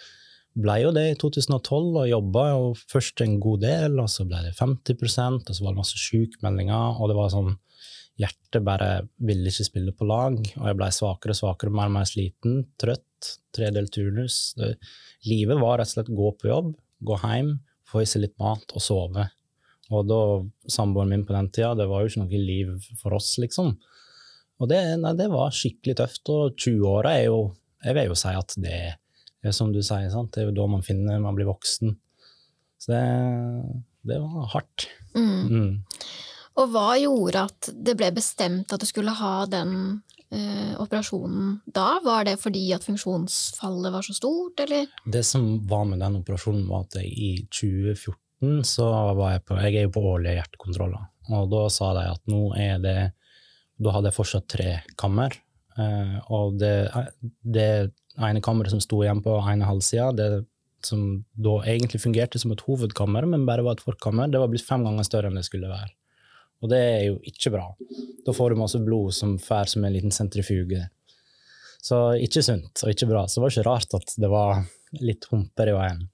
[0.52, 4.42] ble jo det i 2012 og jobba jo først en god del, og så ble
[4.46, 7.54] det 50% og så var det masse sjukmeldinger, og det var sånn
[8.20, 8.88] Hjertet bare
[9.24, 12.58] ville ikke spille på lag, og jeg ble svakere og svakere, mer og mer sliten,
[12.78, 14.52] trøtt, tredelt turnus.
[14.58, 14.74] Det,
[15.30, 16.74] livet var rett og slett gå på jobb,
[17.08, 17.54] gå hjem,
[17.88, 19.24] få i seg litt mat og sove.
[19.96, 20.20] Og da
[20.76, 23.72] samboeren min på den tida, det var jo ikke noe liv for oss, liksom.
[24.60, 27.40] Og det, nei, det var skikkelig tøft, og 20-åra er jo
[27.82, 28.92] Jeg vil jo si at det er
[29.50, 30.30] som du sier, sant?
[30.34, 31.96] det er jo da man finner man blir voksen.
[32.78, 33.02] Så det,
[34.06, 34.86] det var hardt.
[35.16, 35.42] Mm.
[35.50, 35.72] Mm.
[36.60, 40.02] Og hva gjorde at det ble bestemt at du skulle ha den
[40.32, 42.00] eh, operasjonen da?
[42.04, 44.90] Var det fordi at funksjonsfallet var så stort, eller?
[45.04, 49.56] Det som var med den operasjonen, var at jeg i 2014 så var jeg på
[49.62, 53.00] Jeg er jo på årlige hjertekontroller, og da sa de at nå er det
[53.78, 55.36] Da hadde jeg fortsatt tre kammer,
[55.78, 56.90] eh, og det,
[57.42, 57.70] det
[58.20, 60.46] ene kammeret som sto igjen på ene halvsida, det
[60.84, 64.66] som da egentlig fungerte som et hovedkammer, men bare var et forkammer, det var blitt
[64.66, 65.92] fem ganger større enn det skulle være.
[66.62, 67.68] Og det er jo ikke bra.
[68.26, 70.88] Da får du masse blod som fær som en liten sentrifuge.
[71.82, 73.24] Så ikke sunt og ikke bra.
[73.26, 74.62] Så det var ikke rart at det var
[75.02, 76.04] litt humper i veien.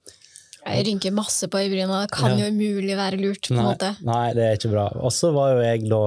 [0.69, 2.45] Jeg rynker masse på øyebryna, det kan Ja.
[2.45, 3.95] jo umulig være lurt, på en måte.
[4.05, 4.87] nei, det er ikke bra.
[5.01, 6.01] Og så var jo jeg da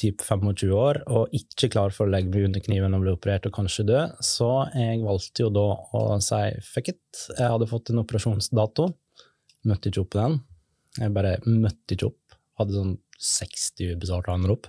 [0.00, 3.46] typ 25 år og ikke klar for å legge meg under kniven og bli operert
[3.48, 5.66] og kanskje dø, så jeg valgte jo da
[5.98, 7.04] å si fuck it.
[7.36, 8.88] Jeg hadde fått en operasjonsdato,
[9.68, 10.40] møtte ikke opp på den.
[10.98, 12.36] Jeg bare møtte ikke opp.
[12.60, 14.68] Hadde sånn 60 ubesvarte anrop.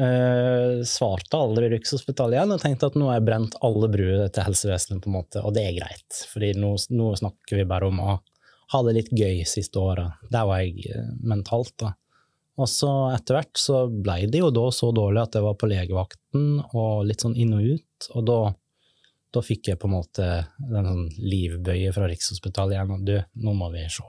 [0.00, 4.46] Uh, svarte aldri Rikshospitalet igjen og tenkte at nå har jeg brent alle bruer til
[4.46, 6.20] helsevesenet, på en måte, og det er greit.
[6.30, 8.14] fordi nå, nå snakker vi bare om å
[8.70, 10.22] ha det litt gøy siste året.
[10.30, 11.96] Der var jeg uh, mentalt, da.
[12.60, 15.68] Og så etter hvert så ble det jo da så dårlig at jeg var på
[15.70, 18.38] legevakten og litt sånn inn og ut, og da,
[19.32, 23.56] da fikk jeg på en måte den sånn livbøye fra Rikshospitalet igjen, og du, nå
[23.56, 24.04] må vi se.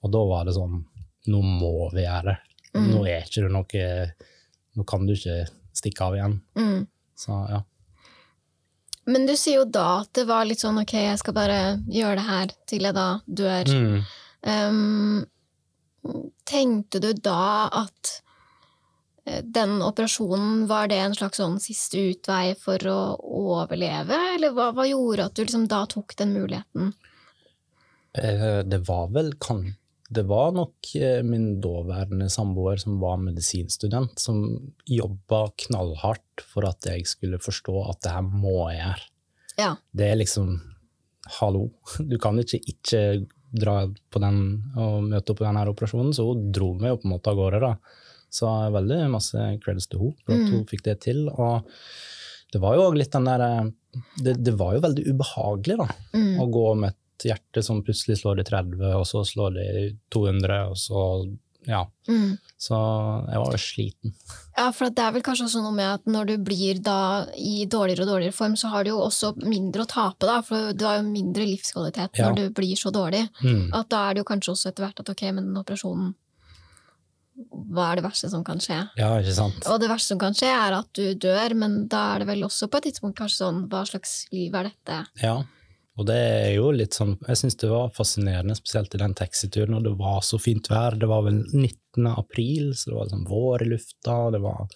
[0.00, 0.80] Og da var det sånn,
[1.28, 2.38] nå må vi gjøre det.
[2.76, 2.88] Mm.
[2.92, 3.84] Nå er ikke det noe
[4.76, 6.36] nå kan du ikke stikke av igjen.
[6.58, 6.84] Mm.
[7.16, 7.62] Så ja.
[9.06, 11.58] Men du sier jo da at det var litt sånn ok, jeg skal bare
[11.92, 13.70] gjøre det her til jeg da dør.
[13.70, 13.98] Mm.
[14.46, 15.24] Um,
[16.48, 18.12] tenkte du da at
[19.24, 24.70] eh, den operasjonen, var det en slags sånn siste utvei for å overleve, eller hva,
[24.76, 26.94] hva gjorde at du liksom da tok den muligheten?
[28.16, 29.66] Eh, det var vel kan,
[30.08, 34.44] det var nok eh, min daværende samboer som var medisinstudent, som
[34.86, 39.06] jobba knallhardt for at jeg skulle forstå at det her må jeg gjøre.
[39.56, 39.76] Ja.
[39.92, 40.56] Det er liksom
[41.40, 41.72] Hallo,
[42.10, 43.00] du kan ikke ikke
[43.54, 44.42] dra på den
[44.74, 47.38] og møte opp på denne operasjonen, så hun dro meg jo på en måte av
[47.38, 47.62] gårde.
[47.62, 48.02] da.
[48.36, 50.68] Så veldig masse creds til henne for at hun mm.
[50.70, 51.26] fikk det til.
[51.30, 51.68] Og
[52.52, 53.72] det var jo litt den der eh,
[54.22, 56.32] det, det, var jo veldig ubehagelig da, mm.
[56.42, 59.86] å gå med et hjerte som plutselig slår i 30, og så slår det i
[60.12, 61.04] 200, og så
[61.66, 61.84] ja.
[62.08, 62.36] Mm.
[62.58, 62.76] Så
[63.26, 64.14] jeg var jo sliten.
[64.56, 66.98] Ja, for det er vel kanskje også noe med at når du blir da
[67.36, 70.72] i dårligere og dårligere form, så har du jo også mindre å tape, da, for
[70.72, 72.28] du har jo mindre livskvalitet ja.
[72.28, 73.26] når du blir så dårlig.
[73.42, 73.74] Mm.
[73.76, 76.14] At da er det jo kanskje også etter hvert at ok, men den operasjonen
[77.36, 78.78] hva er det verste som kan skje?
[78.96, 79.66] Ja, ikke sant.
[79.68, 82.46] Og det verste som kan skje, er at du dør, men da er det vel
[82.46, 85.02] også på et tidspunkt kanskje sånn hva slags liv er dette?
[85.20, 85.34] Ja,
[85.96, 89.78] og det er jo litt sånn, jeg syns det var fascinerende, spesielt i den taxituren,
[89.78, 90.98] og det var så fint vær.
[91.00, 92.10] Det var vel 19.
[92.10, 94.16] april, så det var liksom vår i lufta.
[94.34, 94.66] Det var,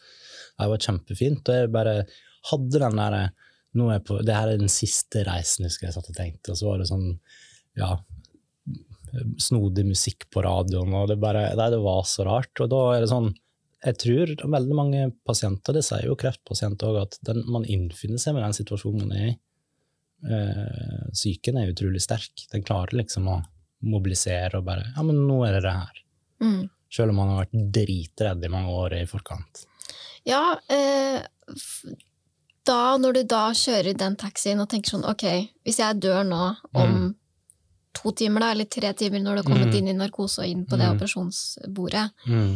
[0.57, 1.43] det var kjempefint.
[1.45, 1.95] Og jeg bare
[2.53, 3.27] hadde den derre
[3.77, 6.55] nå er jeg på, Det her er den siste reisen, husker jeg satt og tenkte.
[6.55, 7.13] Og så var det sånn,
[7.79, 7.93] ja
[9.43, 12.53] Snodig musikk på radioen, og det bare Nei, det var så rart.
[12.63, 13.33] Og da er det sånn
[13.81, 18.35] jeg tror veldig mange pasienter, det sier jo kreftpasienter òg, at den, man innfinner seg
[18.37, 19.39] med den situasjonen man er i
[20.27, 22.47] eh, psyken er utrolig sterk.
[22.53, 23.41] Den klarer liksom å
[23.87, 26.05] mobilisere og bare Ja, men nå er det det her.
[26.45, 26.61] Mm.
[26.91, 29.65] Selv om man har vært dritredd i mange år i forkant.
[30.29, 31.23] Ja, eh,
[32.67, 35.25] da når du da kjører den taxien og tenker sånn ok,
[35.65, 36.43] hvis jeg dør nå
[36.77, 37.09] om mm.
[37.97, 39.79] to timer, da, eller tre timer når du har kommet mm.
[39.81, 40.99] inn i narkose og inn på det mm.
[40.99, 42.55] operasjonsbordet, mm.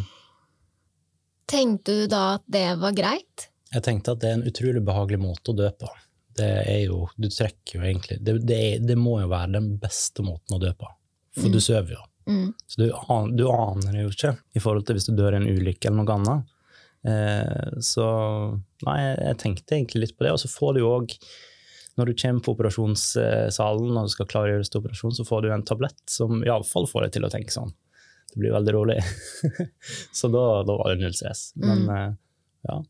[1.50, 3.48] tenkte du da at det var greit?
[3.74, 5.88] Jeg tenkte at det er en utrolig behagelig måte å dø på
[6.38, 10.24] det er jo Du trekker jo egentlig det, det, det, må jo være den beste
[10.26, 10.90] måten å dø på,
[11.36, 11.54] for mm.
[11.54, 12.02] du sover jo.
[12.26, 12.52] Mm.
[12.66, 12.86] Så du,
[13.36, 16.18] du, aner jo ikke i forhold til hvis du dør i en ulykke eller noe
[16.18, 16.52] annet.
[17.04, 18.06] Eh, så
[18.86, 20.32] nei, jeg tenkte egentlig litt på det.
[20.32, 21.16] Og så får du jo òg
[21.94, 25.66] når du kommer på operasjonssalen og du skal klargjøres til operasjon, så får du en
[25.66, 27.70] tablett som iallfall får deg til å tenke sånn.
[28.32, 28.98] Det blir veldig rolig.
[30.18, 31.52] så da, da, var det null stress.
[31.60, 31.94] Men mm.
[31.94, 32.12] Eh,
[32.70, 32.80] ja.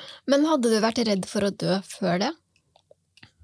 [0.00, 2.32] Eh, men hadde du vært redd for å dø før det?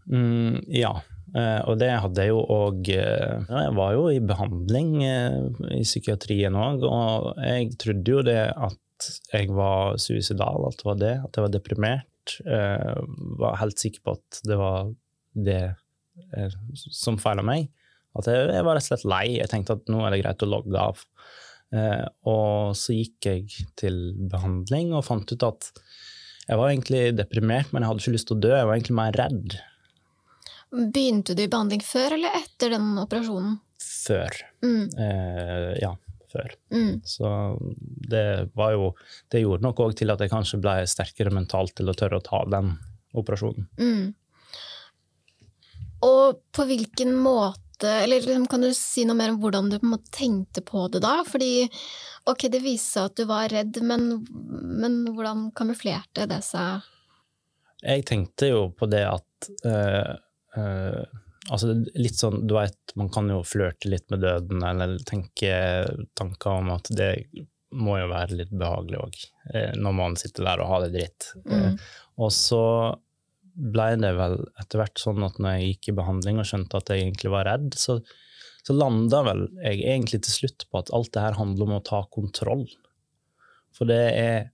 [0.07, 0.92] Mm, ja,
[1.35, 5.38] eh, og det hadde jeg jo òg eh, Jeg var jo i behandling eh,
[5.75, 11.01] i psykiatrien òg, og jeg trodde jo det at jeg var suicidal, at det var
[11.01, 12.38] det, at jeg var deprimert.
[12.40, 13.03] Jeg
[13.38, 14.88] var helt sikker på at det var
[15.37, 15.61] det
[16.73, 17.69] som feila meg.
[18.16, 19.27] At jeg, jeg, var rett og slett lei.
[19.37, 21.03] Jeg tenkte at nå er det greit å logge av.
[22.33, 24.01] Og så gikk jeg til
[24.33, 25.69] behandling og fant ut at
[26.46, 28.52] jeg var egentlig deprimert, men jeg hadde ikke lyst til å dø.
[28.54, 29.56] Jeg var egentlig mer redd.
[30.76, 33.56] Begynte du i behandling før eller etter den operasjonen?
[33.82, 34.37] Før.
[34.62, 34.85] Mm.
[35.02, 35.92] Eh, ja,
[36.32, 36.54] før.
[36.74, 36.92] Mm.
[37.06, 37.30] Så
[38.11, 38.26] det
[38.59, 38.92] var jo
[39.32, 42.24] Det gjorde nok òg til at jeg kanskje ble sterkere mentalt til å tørre å
[42.24, 42.76] ta den
[43.16, 43.66] operasjonen.
[43.80, 44.14] Mm.
[46.06, 49.98] Og på hvilken måte Eller liksom, kan du si noe mer om hvordan du på
[50.14, 51.18] tenkte på det da?
[51.26, 51.68] Fordi
[52.26, 54.08] Ok, det viste seg at du var redd, men,
[54.80, 56.82] men hvordan kamuflerte det seg?
[57.84, 60.16] Jeg tenkte jo på det at uh,
[60.56, 65.52] uh, Altså litt sånn, du vet, man kan jo flørte litt med døden, eller tenke
[66.18, 67.12] tanker om at det
[67.70, 69.20] må jo være litt behagelig òg,
[69.52, 71.28] uh, når man sitter der og har det dritt.
[71.46, 71.78] Mm.
[72.18, 72.64] og så
[73.57, 76.92] ble det vel etter hvert sånn at når jeg gikk i behandling og skjønte at
[76.92, 78.01] jeg egentlig var redd, så
[78.66, 81.85] så landa vel jeg egentlig til slutt på at alt det her handler om å
[81.87, 82.64] ta kontroll.
[83.77, 84.53] For det er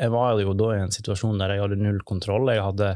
[0.00, 2.48] Jeg var jo da i en situasjon der jeg hadde null kontroll.
[2.48, 2.94] Jeg hadde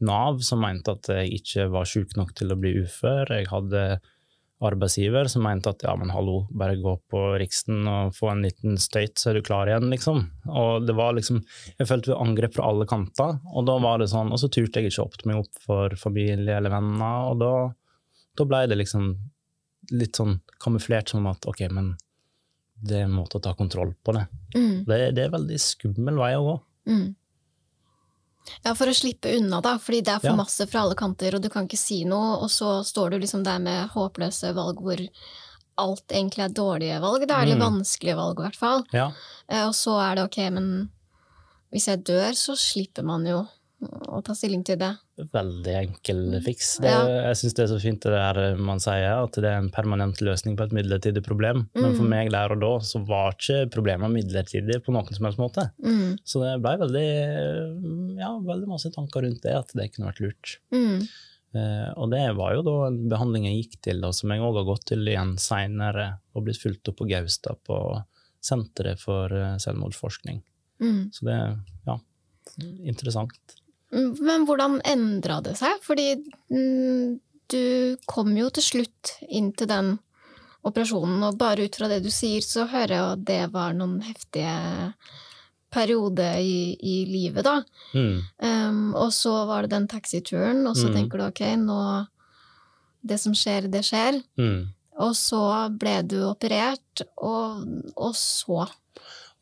[0.00, 3.28] Nav som mente at jeg ikke var sjuk nok til å bli ufør.
[3.28, 3.82] Jeg hadde
[4.66, 8.78] arbeidsgiver som mente at ja, men hallo, bare gå på Riksen og få en liten
[8.80, 10.22] støyt, så er du klar igjen, liksom.
[10.48, 11.40] Og det var liksom
[11.78, 14.80] Jeg følte vi angrep fra alle kanter, og da var det sånn Og så turte
[14.80, 17.52] jeg ikke opp meg opp for familie eller venner, og da,
[18.38, 19.12] da ble det liksom
[19.92, 21.94] litt sånn kamuflert som at ok, men
[22.82, 24.24] det er en måte å ta kontroll på det.
[24.56, 24.84] Mm.
[24.86, 26.54] Det, det er en veldig skummel vei å gå.
[26.90, 27.04] Mm.
[28.64, 30.36] Ja, for å slippe unna, da, fordi det er for Ja.
[30.36, 33.44] masse fra alle kanter, og du kan ikke si noe, og så står du liksom
[33.44, 34.98] der med håpløse valg hvor
[35.78, 37.62] alt egentlig er dårlige valg, da, eller Mm.
[37.80, 38.84] vanskelige valg i hvert fall.
[38.92, 39.12] Ja.
[39.48, 40.90] Eh, Og så er det ok, men
[41.72, 43.46] hvis jeg dør, så slipper man jo
[44.08, 44.98] å ta stilling til det.
[45.32, 46.78] Veldig enkel fiks.
[46.82, 47.02] Det, Ja.
[47.28, 50.18] Jeg syns det er så fint det der man sier, at det er en permanent
[50.20, 51.68] løsning på et midlertidig problem.
[51.74, 52.08] Men for Mm.
[52.10, 55.70] meg der og da så var ikke problemet midlertidig på noen som helst måte.
[55.82, 56.18] Mm.
[56.24, 60.56] Så det ble veldig, ja, veldig masse tanker rundt det, at det kunne vært lurt.
[60.72, 61.06] Mm.
[61.54, 64.56] Eh, og det var jo da en behandling jeg gikk til, og som jeg òg
[64.56, 68.02] har gått til igjen seinere, og blitt fulgt opp på Gaustad, på
[68.42, 70.42] Senteret for eh, selvmordsforskning.
[70.80, 71.12] Mm.
[71.12, 71.36] Så det
[71.86, 71.98] ja,
[72.82, 73.36] interessant.
[73.92, 75.78] Mm, Men hvordan endra det seg?
[75.84, 76.06] Fordi
[76.50, 77.18] mm,
[77.52, 79.98] du kom jo til slutt inn til den
[80.64, 83.98] operasjonen, og bare ut fra det du sier, så hører jeg at det var noen
[84.06, 84.52] heftige
[85.72, 87.62] perioder i, i livet, da.
[87.96, 88.18] Mm.
[88.44, 90.94] Um, og så var det den taxituren, og så Mm.
[90.98, 92.06] tenker du ok, nå
[93.04, 94.20] Det som skjer, det skjer.
[94.38, 94.68] Mm.
[95.02, 95.40] Og så
[95.74, 97.64] ble du operert, og,
[97.96, 98.68] og så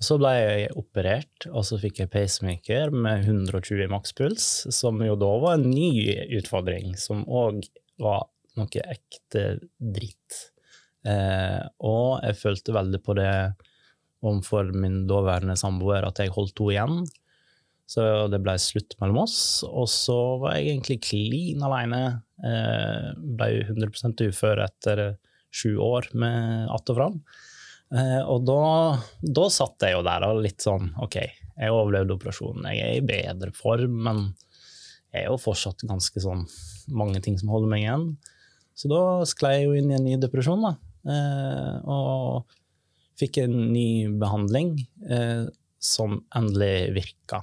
[0.00, 5.32] Så ble jeg operert, og så fikk jeg pacemaker med 120 makspuls, som jo da
[5.42, 7.66] var en ny utfordring, som òg
[8.00, 8.24] var
[8.56, 9.44] noe ekte
[9.76, 10.38] dritt.
[11.04, 13.32] Eh, og jeg følte veldig på det
[14.24, 17.10] overfor min daværende samboer, at jeg holdt henne igjen.
[17.90, 22.02] Så det ble slutt mellom oss, og så var jeg egentlig klin alene.
[22.40, 25.04] Eh, ble 100 ufør etter
[25.50, 27.22] sju år med att og fram.
[27.90, 28.62] Eh, og da,
[29.20, 33.06] da satt jeg jo der og litt sånn OK, jeg overlevde operasjonen, jeg er i
[33.06, 34.22] bedre form, men
[35.10, 36.44] jeg er jo fortsatt ganske sånn
[36.94, 38.06] mange ting som holder meg igjen.
[38.78, 40.76] Så da sklei jeg jo inn i en ny depresjon, da.
[41.10, 42.54] Eh, og
[43.20, 44.76] fikk en ny behandling
[45.10, 45.48] eh,
[45.82, 47.42] som endelig virka,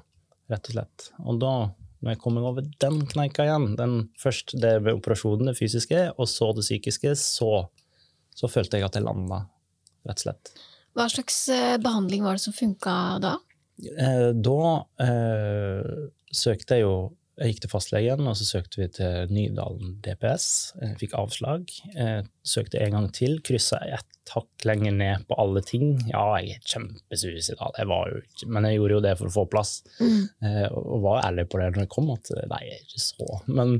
[0.49, 1.09] rett og slett.
[1.25, 1.53] Og da,
[1.99, 6.07] når jeg kom meg over den kneika igjen, den først det med operasjonen, det fysiske,
[6.15, 7.51] og så det psykiske, så,
[8.37, 9.43] så følte jeg at jeg landa,
[10.07, 10.53] rett og slett.
[10.97, 13.35] Hva slags eh, behandling var det som funka da?
[14.01, 14.59] Eh, da
[15.05, 15.93] eh,
[16.33, 16.97] søkte jeg jo
[17.37, 20.45] Jeg gikk til fastlegen, og så søkte vi til Nydalen DPS.
[20.81, 21.69] Jeg fikk avslag.
[21.93, 25.91] Eh, søkte en gang til, kryssa ett hakk lenger ned på alle ting.
[26.09, 29.35] Ja, jeg er kjempesuicidal, jeg var jo ikke Men jeg gjorde jo det for å
[29.35, 30.23] få plass, Mm.
[30.49, 33.39] eh, og var ærlig på det når jeg kom, at nei, jeg er ikke så
[33.53, 33.77] Men,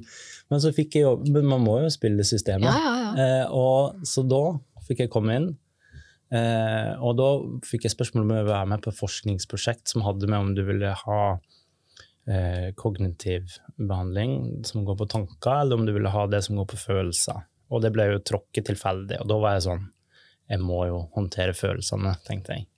[0.53, 2.69] men så fikk jeg jo Men man må jo spille systemet.
[2.69, 3.11] Ja, ja, ja.
[3.41, 4.43] Eh, og, så da
[4.85, 5.49] fikk jeg komme inn.
[6.27, 7.27] Eh, og da
[7.63, 10.63] fikk jeg spørsmål om å være med på et forskningsprosjekt som hadde med om du
[10.67, 11.21] ville ha
[12.27, 16.67] eh, kognitiv behandling som går på tanker, eller om du ville ha det som går
[16.73, 17.45] på følelser.
[17.71, 19.87] Og det ble jo tråkket tilfeldig, og da var jeg sånn
[20.47, 22.69] Jeg må jo håndtere følelsene, tenkte jeg.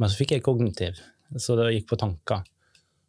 [0.00, 1.00] Men så fikk jeg kognitiv,
[1.36, 2.46] så det gikk på tanker.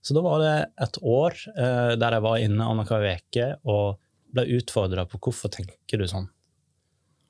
[0.03, 3.99] Så da var det et år eh, der jeg var inne annenhver uke og
[4.35, 6.27] ble utfordra på hvorfor tenker du sånn.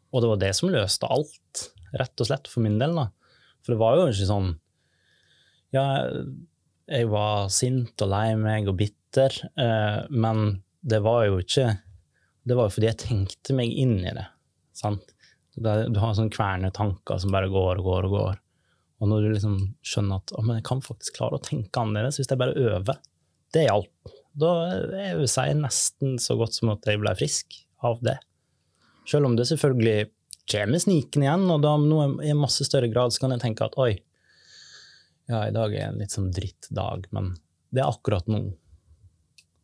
[0.10, 2.96] Og det var det som løste alt, rett og slett, for min del.
[2.98, 3.08] da.
[3.64, 4.50] For det var jo ikke sånn
[5.76, 5.86] Ja,
[6.90, 11.68] jeg var sint og lei meg og bitter, eh, men det var jo ikke
[12.48, 14.26] Det var jo fordi jeg tenkte meg inn i det.
[14.74, 15.16] sant?
[15.60, 18.38] Du har sånne kvernetanker som bare går og går og går.
[19.00, 22.30] Og når du liksom skjønner at men jeg kan faktisk klare å tenke annerledes hvis
[22.32, 23.00] jeg bare øver,
[23.56, 24.14] det hjalp.
[24.40, 28.18] Da er jeg nesten så godt som at jeg ble frisk av det.
[29.10, 30.10] Selv om det selvfølgelig
[30.52, 33.66] kommer snikende igjen, og da nå i en masse større grad så kan jeg tenke
[33.68, 33.92] at oi,
[35.30, 37.36] ja, i dag er en litt sånn drittdag, men
[37.70, 38.40] det er akkurat nå.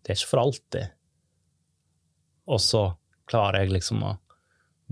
[0.05, 0.91] Det er ikke for alltid.
[2.53, 2.83] Og så
[3.25, 4.11] klarer jeg liksom å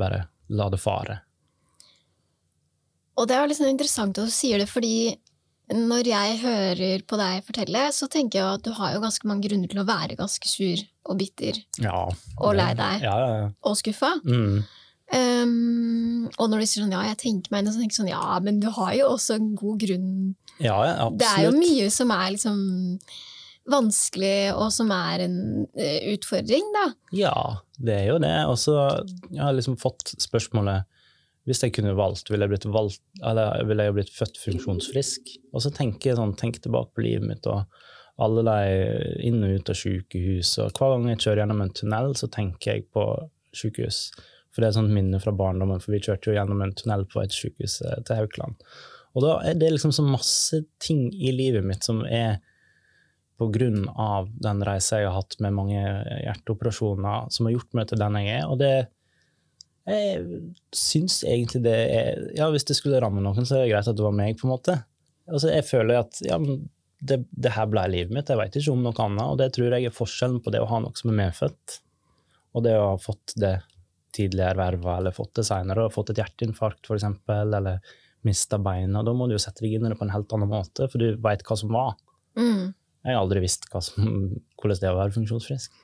[0.02, 1.20] bare la det fare.
[3.22, 5.14] Og det er liksom interessant at du sier det, fordi
[5.74, 9.46] når jeg hører på deg fortelle, så tenker jeg at du har jo ganske mange
[9.46, 12.08] grunner til å være ganske sur og bitter Ja.
[12.40, 13.46] og lei deg Ja, ja, ja.
[13.64, 14.16] og skuffa.
[14.26, 14.64] Mm.
[15.14, 18.10] Um, og når de sier sånn ja, jeg tenker meg inn, så tenker jeg sånn
[18.10, 20.10] ja, men du har jo også en god grunn.
[20.58, 21.20] ja, ja absolutt.
[21.22, 22.64] Det er jo mye som er liksom
[23.70, 25.38] vanskelig, og som er en
[25.80, 26.88] eh, utfordring, da.
[27.16, 27.38] Ja,
[27.78, 28.34] det er jo det.
[28.50, 28.76] Og så
[29.30, 30.90] jeg har jeg liksom fått spørsmålet
[31.48, 35.34] hvis jeg kunne valgt, ville jeg blitt, valgt, eller ville jeg blitt født funksjonsfrisk?
[35.52, 37.66] Og så tenker jeg sånn, tenk tilbake på livet mitt og
[38.24, 40.54] alle de inn og ut av sykehus.
[40.64, 43.04] Og hver gang jeg kjører gjennom en tunnel, så tenker jeg på
[43.60, 44.06] sykehus.
[44.54, 47.08] For det er et sånt minne fra barndommen, for vi kjørte jo gjennom en tunnel
[47.10, 48.60] på et sykehus til Haukeland.
[49.14, 52.40] Og da er det liksom så masse ting i livet mitt som er
[53.42, 57.90] på grunn av den reisa jeg har hatt med mange hjerteoperasjoner, som har gjort meg
[57.90, 58.46] til den jeg er.
[58.50, 58.74] Og det
[59.84, 60.22] Jeg
[60.72, 63.98] syns egentlig det er Ja, hvis det skulle ramme noen, så er det greit at
[63.98, 64.78] det var meg, på en måte.
[65.28, 66.70] Altså, jeg føler at ja, men
[67.04, 69.26] det, det her ble livet mitt, jeg vet ikke om noe annet.
[69.28, 71.80] Og det tror jeg er forskjellen på det å ha noe som er medfødt,
[72.56, 73.58] og det å ha fått det
[74.14, 77.80] tidligere erverva, eller fått det seinere, fått et hjerteinfarkt, f.eks., eller
[78.24, 79.04] mista beina.
[79.04, 81.02] Da må du jo sette deg inn i det på en helt annen måte, for
[81.02, 81.96] du veit hva som var.
[82.40, 82.72] Mm.
[83.04, 84.06] Jeg har aldri visst som,
[84.62, 85.80] hvordan det er å være funksjonsfrisk.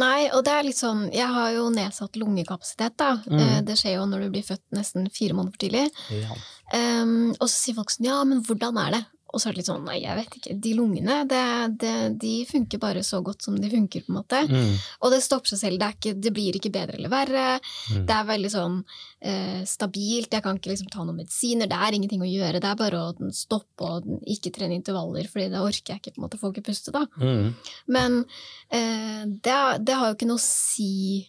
[0.00, 3.10] Nei, og det er litt sånn Jeg har jo nedsatt lungekapasitet, da.
[3.28, 3.40] Mm.
[3.42, 5.82] Eh, Det skjer jo når du blir født nesten fire måneder for tidlig.
[6.16, 6.36] Ja.
[6.72, 9.02] Um, og så sier folk sånn Ja, men hvordan er det?
[9.32, 10.56] Og så er det litt sånn Nei, jeg vet ikke.
[10.64, 11.42] De lungene, det,
[11.80, 14.42] det, de funker bare så godt som de funker, på en måte.
[14.48, 14.76] Mm.
[15.00, 15.80] Og det stopper seg selv.
[15.80, 17.46] Det, ikke, det blir ikke bedre eller verre.
[17.92, 18.04] Mm.
[18.08, 20.36] Det er veldig sånn eh, stabilt.
[20.36, 21.70] Jeg kan ikke liksom ta noen medisiner.
[21.70, 22.62] Det er ingenting å gjøre.
[22.62, 26.14] Det er bare å stoppe og ikke trene intervaller, fordi det orker jeg ikke.
[26.14, 27.06] på en måte, Får ikke puste, da.
[27.22, 27.52] Mm.
[27.94, 28.22] Men
[28.68, 31.28] eh, det, det har jo ikke noe å si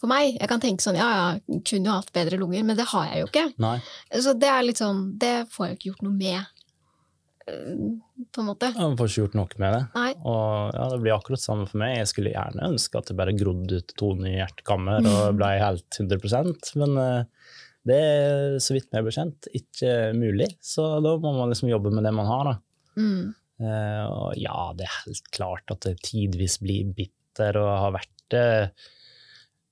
[0.00, 0.36] for meg.
[0.38, 3.22] Jeg kan tenke sånn, ja, ja, kunne jo hatt bedre lunger, men det har jeg
[3.22, 3.46] jo ikke.
[3.60, 3.76] Nei.
[4.24, 6.59] Så det er litt sånn, det får jeg jo ikke gjort noe med,
[7.46, 8.70] på en måte.
[8.74, 9.80] Jeg får ikke gjort noe med det.
[9.96, 10.10] Nei.
[10.28, 11.96] Og ja, det blir akkurat samme for meg.
[11.98, 15.98] Jeg skulle gjerne ønske at det bare grodde ut to nye hjertekammer og ble helt
[15.98, 17.50] 100% men eh,
[17.88, 20.50] det er så vidt meg bekjent ikke mulig.
[20.60, 22.50] Så da må man liksom jobbe med det man har.
[22.50, 22.56] da.
[23.00, 23.34] Mm.
[23.60, 28.16] Uh, og ja, det er helt klart at det tidvis blir bitter og har vært
[28.32, 28.48] det,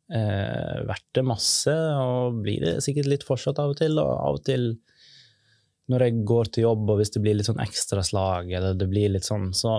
[0.08, 3.98] Uh, vært det masse, og blir det sikkert litt fortsatt av og til.
[4.00, 4.62] Og av og til
[5.88, 9.14] når jeg går til jobb, og hvis det blir litt sånn ekstraslag, eller det blir
[9.14, 9.78] litt sånn, så,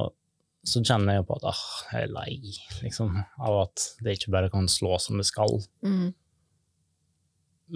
[0.65, 1.61] så kjenner jeg jo på at ah,
[1.93, 2.39] jeg er lei
[2.81, 5.59] liksom, av at det ikke bare kan slå som det skal.
[5.85, 6.09] Mm.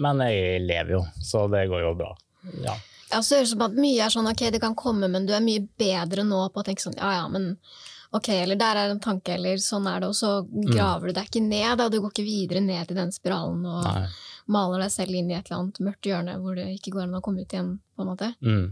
[0.04, 2.10] Men jeg lever jo, så det går jo bra.
[2.66, 2.74] Ja.
[3.12, 5.34] Ja, så høres det som at mye er sånn, ok, det kan komme, men du
[5.36, 7.52] er mye bedre nå på å tenke sånn, ja, ja, men
[8.14, 11.28] ok, eller der er en tanke, eller sånn er det, og så graver du deg
[11.28, 14.08] ikke ned, da, du går ikke videre ned til den spiralen og Nei.
[14.50, 17.18] Maler deg selv inn i et eller annet mørkt hjørne hvor det ikke går an
[17.18, 18.32] å komme ut igjen, på en måte.
[18.44, 18.66] Mm.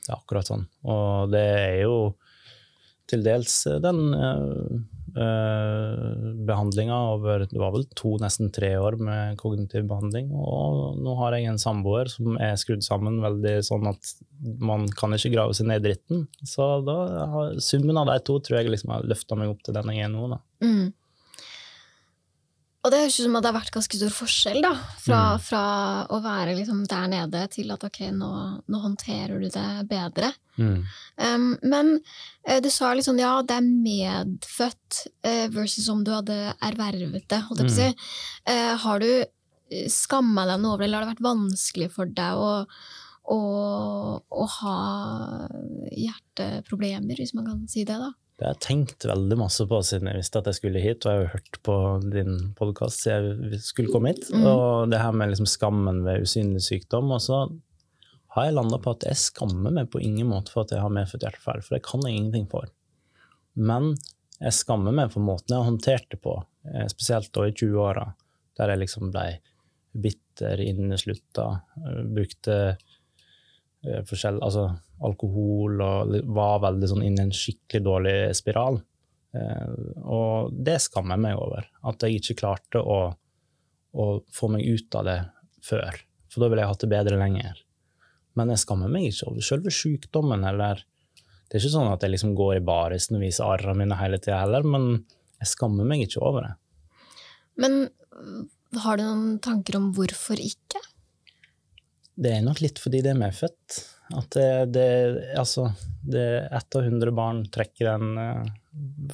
[0.00, 0.64] Det er akkurat sånn.
[0.88, 1.96] Og det er jo
[3.10, 4.80] til dels den uh,
[6.46, 10.30] behandlinga over Det var vel to, nesten tre år med kognitiv behandling.
[10.30, 14.14] Og nå har jeg en samboer som er skrudd sammen veldig sånn at
[14.62, 16.24] man kan ikke grave seg ned i dritten.
[16.46, 16.96] Så da
[17.34, 20.06] har, summen av de to tror jeg liksom har løfta meg opp til den jeg
[20.06, 20.30] er nå.
[20.30, 20.40] Da.
[20.64, 20.86] Mm.
[22.80, 24.70] Og det høres ut som at det har vært ganske stor forskjell, da.
[25.04, 25.40] Fra, Mm.
[25.44, 25.64] fra
[26.08, 28.30] å være liksom der nede til at ok, nå,
[28.72, 30.30] nå håndterer du det bedre.
[30.56, 30.78] Mm.
[31.18, 31.90] Um, men
[32.46, 37.28] eh, du sa litt sånn, ja, det er medfødt uh, versus om du hadde ervervet
[37.28, 37.90] det, holdt jeg på å si.
[38.48, 39.12] Uh, har du
[39.92, 42.64] skamma deg noe over det, eller har det vært vanskelig for deg å,
[43.30, 43.38] å,
[44.24, 44.78] å ha
[45.92, 48.10] hjerteproblemer, hvis man kan si det, da?
[48.40, 51.10] Det har jeg tenkt veldig masse på siden jeg visste at jeg skulle hit, og
[51.10, 51.74] jeg har jo hørt på
[52.08, 54.30] din podkast siden jeg skulle komme hit.
[54.32, 54.46] Mm.
[54.48, 57.12] Og det her med liksom skammen ved usynlig sykdom.
[57.12, 57.42] Og så
[58.32, 60.96] har jeg landa på at jeg skammer meg på ingen måte for at jeg har
[60.96, 62.72] medfødt hjertefeil, for det kan jeg ingenting for.
[63.60, 63.92] Men
[64.40, 66.38] jeg skammer meg for måten jeg har håndtert det på,
[66.72, 68.06] eh, spesielt da i 20-åra,
[68.56, 69.26] der jeg liksom ble
[70.00, 72.56] bitter, inneslutta, eh, brukte
[73.80, 74.68] forskjell, altså
[75.06, 78.80] alkohol og var veldig sånn inne i en skikkelig dårlig spiral.
[79.36, 79.72] Eh,
[80.04, 83.00] og det skammer jeg meg over, at jeg ikke klarte å,
[83.92, 85.18] å få meg ut av det
[85.64, 86.00] før.
[86.30, 87.64] For da ville jeg hatt det bedre lenger.
[88.38, 90.44] Men jeg skammer meg ikke over selve sykdommen.
[90.46, 90.84] Eller,
[91.48, 94.20] det er ikke sånn at jeg liksom går i barisen og viser arrene mine hele
[94.22, 94.92] tida heller, men
[95.40, 96.54] jeg skammer meg ikke over det.
[97.60, 97.80] Men
[98.84, 100.82] har du noen tanker om hvorfor ikke?
[102.20, 103.80] Det er nok litt fordi det er medfødt.
[104.18, 104.88] At det, det,
[105.38, 105.70] altså,
[106.02, 108.50] det ett av hundre barn trekker en, eh,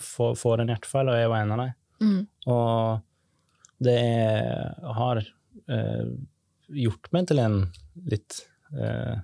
[0.00, 1.76] får, får en hjertefeil, og jeg var en av dem.
[2.00, 2.22] Mm.
[2.54, 6.04] Og det er, har eh,
[6.86, 7.62] gjort meg til en
[8.08, 8.42] litt
[8.74, 9.16] eh,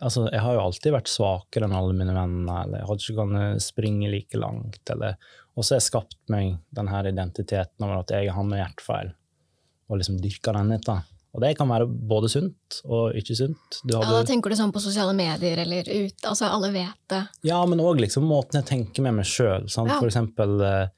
[0.00, 3.16] Altså, jeg har jo alltid vært svakere enn alle mine venner, eller jeg hadde ikke
[3.18, 5.18] kunnet springe like langt, eller
[5.52, 9.10] Og så har jeg skapt meg denne identiteten over at jeg har med hjertefeil,
[9.92, 11.02] og liksom dyrka den litt, da.
[11.34, 13.78] Og det kan være både sunt og ikke sunt.
[13.88, 17.22] Du Ja, da tenker du sånn på sosiale medier eller ut, altså alle vet det.
[17.48, 19.64] ja, men òg liksom måten jeg tenker med meg sjøl.
[19.64, 19.98] Ja.
[19.98, 20.88] For eksempel eh,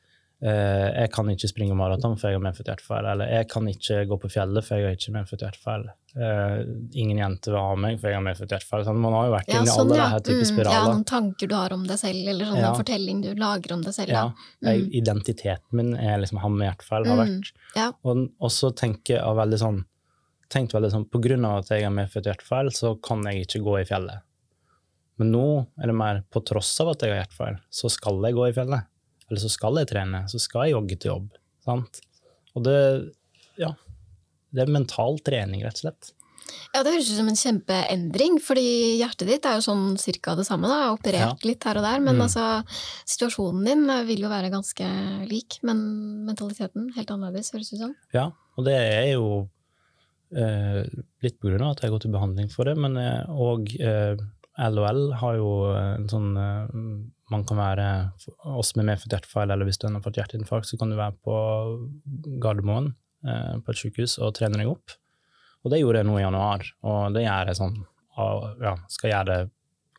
[0.43, 3.07] eh, jeg kan ikke springe maraton, for jeg har medfødt hjertefeil.
[3.13, 5.87] Eller jeg kan ikke gå på fjellet, for jeg har ikke medfødt hjertefeil.
[6.15, 6.59] Eh,
[6.99, 8.85] ingen jente vil ha meg, for jeg har medfødt hjertefeil.
[8.91, 10.19] Sånn, man har jo vært Ja, inni sånn, alle ja.
[10.19, 10.75] de her spiraler.
[10.75, 12.75] Mm, ja, noen tanker du har om deg selv, eller sånn Ja.
[12.75, 14.09] fortelling du lager om deg selv.
[14.11, 14.33] Ja,
[14.63, 14.91] jeg, Mm.
[15.01, 17.53] identiteten min er liksom han med hjertefeil, har Mm, vært.
[17.77, 17.93] ja.
[18.05, 19.85] Og, og så tenker jeg veldig sånn
[20.55, 23.63] tenkt veldig sånn, På grunn av at jeg har medfødt hjertefeil, så kan jeg ikke
[23.67, 24.23] gå i fjellet.
[25.21, 25.45] Men nå
[25.79, 28.57] er det mer på tross av at jeg har hjertefeil, så skal jeg gå i
[28.57, 28.89] fjellet.
[29.31, 31.29] Eller så skal jeg trene, så skal jeg jogge til jobb.
[31.65, 32.01] Sant?
[32.55, 32.79] Og det,
[33.61, 33.71] ja,
[34.55, 36.11] det er mental trening, rett og slett.
[36.75, 38.65] Ja, det høres ut som en kjempeendring, fordi
[39.01, 40.69] hjertet ditt er jo sånn cirka det samme.
[40.69, 42.23] da, Operert litt her og der, men Mm.
[42.27, 42.45] altså,
[43.09, 44.85] situasjonen din vil jo være ganske
[45.31, 47.95] lik, men mentaliteten helt annerledes, høres det ut som.
[48.13, 48.27] Ja,
[48.59, 49.49] og det er jo
[50.33, 50.85] eh,
[51.25, 52.97] litt av at jeg går til behandling for det, men
[53.29, 54.17] òg eh,
[54.71, 56.75] LOL har jo en sånn eh,
[57.33, 57.87] Man kan være
[58.55, 61.35] oss med medfødt hjertefeil, eller hvis du har fått hjerteinfarkt, så kan du være på
[62.43, 62.93] Gardermoen
[63.27, 64.95] eh, på et sykehus og trene deg opp.
[65.65, 67.79] Og det gjorde jeg nå i januar, og det gjør jeg sånn
[68.15, 69.39] ja, skal gjøre det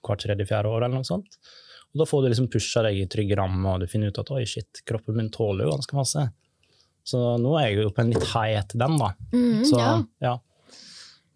[0.06, 1.40] hvert tredje-fjerde år, eller noe sånt.
[1.92, 4.32] Og da får du liksom pusha deg i trygge rammer, og du finner ut at
[4.32, 6.28] oi, shit, kroppen min tåler jo ganske masse.
[7.06, 9.12] Så nå er jeg jo på en litt high etter den, da.
[9.34, 9.92] Mm, Så, ja.
[10.26, 10.36] ja.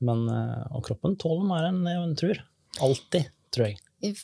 [0.02, 2.40] Men, eh, og kroppen tåler mer enn jeg tror.
[2.88, 3.78] Alltid, tror jeg.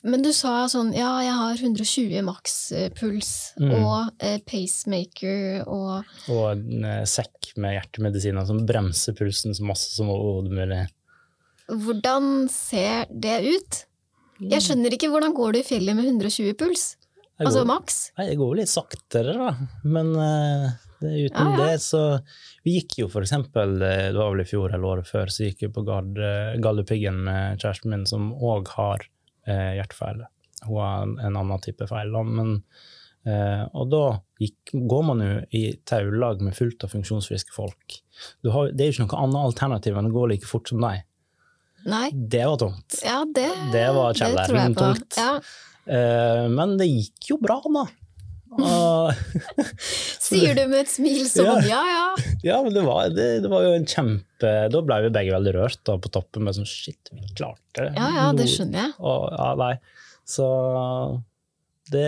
[0.07, 3.73] Men du sa sånn ja, jeg har 120 makspuls Mm.
[3.83, 9.91] og eh, pacemaker og Og en eh, sekk med hjertemedisiner som bremser pulsen så masse
[9.97, 10.79] som overhodet mulig.
[11.67, 13.81] Hvordan ser det ut?
[14.43, 16.95] Jeg skjønner ikke hvordan går du i fjellet med 120 puls?
[17.35, 17.95] Går, Altså maks?
[18.17, 19.51] nei, det går jo litt saktere, da.
[19.83, 20.69] Men eh,
[21.01, 21.65] det, uten Ja, ja.
[21.65, 22.01] det, så
[22.65, 25.47] Vi gikk jo for eksempel, eh, det var vel i fjor eller året før, så
[25.47, 29.07] gikk vi på Gard, eh, Galdhøpiggen med kjæresten min, som òg har
[29.47, 30.25] eh, hjertefeil.
[30.65, 32.23] Hun har en, en annen type feil, da.
[32.25, 32.59] Men,
[33.25, 34.03] Uh, og da
[34.37, 37.95] gikk, går man jo i taulag med fullt av funksjonsfriske folk.
[38.45, 40.83] Du har, det er jo ikke noe annet alternativ enn å gå like fort som
[40.83, 41.07] deg.
[41.89, 42.09] Nei.
[42.13, 42.99] Det var tungt.
[43.01, 45.17] Ja, det, Det var kjelleren tungt.
[45.17, 45.31] Ja.
[45.89, 47.87] Uh, men det gikk jo bra, da.
[50.25, 52.05] Sier du med et smil som om ja, ja.
[52.45, 55.53] ja, men det var, det, det var jo en kjempe Da ble vi begge veldig
[55.57, 57.91] rørt da, på toppen med sånn Shit, vi klarte det.
[57.97, 58.93] Ja, ja, det skjønner jeg.
[58.99, 59.73] Og, ja, nei.
[60.25, 60.45] Så
[61.93, 62.07] det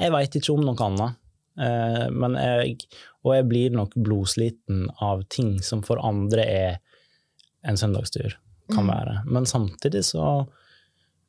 [0.00, 1.18] Jeg veit ikke om noe annet.
[1.60, 2.78] Eh, men jeg,
[3.26, 6.78] og jeg blir nok blodsliten av ting som for andre er
[7.68, 8.38] en søndagstur,
[8.72, 8.90] kan Mm.
[8.90, 9.16] være.
[9.26, 10.46] Men samtidig så,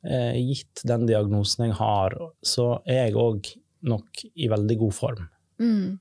[0.08, 3.52] eh, gitt den diagnosen jeg har, så er jeg òg
[3.84, 5.28] nok i veldig god form.
[5.62, 5.94] Mm.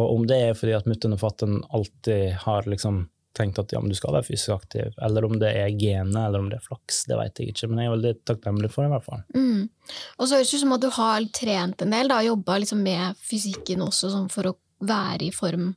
[0.00, 3.06] Og om det er fordi at mutter'n og fatter'n alltid har liksom
[3.36, 6.50] tenkt at ja, du skal være fysisk aktiv, eller om det er genet, eller om
[6.52, 8.92] det er flaks, det vet jeg ikke, men jeg er veldig takknemlig for det, i
[8.92, 9.22] hvert fall.
[9.36, 9.94] Mm.
[10.18, 12.82] Og så høres det ut som at du har trent en del, da, jobba liksom
[12.84, 15.70] med fysikken også sånn for å være i form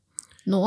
[0.51, 0.63] nå.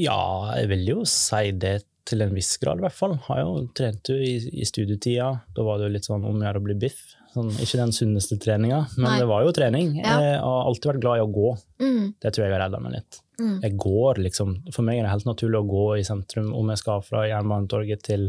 [0.00, 0.22] Ja,
[0.58, 3.14] jeg vil jo si det til en viss grad, i hvert fall.
[3.28, 5.30] Har jo trent jo i, i studietida.
[5.56, 7.14] Da var det jo litt sånn om å gjøre å bli biff.
[7.34, 9.18] Sånn, ikke den sunneste treninga, men Nei.
[9.18, 9.96] det var jo trening.
[9.98, 10.14] Ja.
[10.22, 11.48] Jeg har alltid vært glad i å gå.
[11.82, 12.02] Mm.
[12.22, 13.18] Det tror jeg har redda meg litt.
[13.40, 13.56] Mm.
[13.64, 16.52] Jeg går liksom, For meg er det helt naturlig å gå i sentrum.
[16.54, 18.28] Om jeg skal fra Jernbanetorget til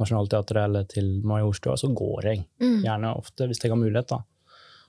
[0.00, 2.46] Nationaltheatret eller til Majorstua, så går jeg.
[2.62, 2.80] Mm.
[2.86, 4.14] Gjerne ofte, hvis jeg har mulighet.
[4.14, 4.22] da.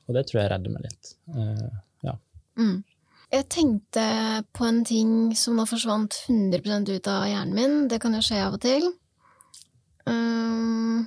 [0.07, 1.11] Og det tror jeg redder meg litt.
[1.35, 1.67] Uh,
[2.07, 2.15] ja.
[2.59, 2.77] Mm.
[3.35, 4.07] Jeg tenkte
[4.55, 7.77] på en ting som nå forsvant 100 ut av hjernen min.
[7.91, 8.87] Det kan jo skje av og til.
[10.07, 11.03] Um,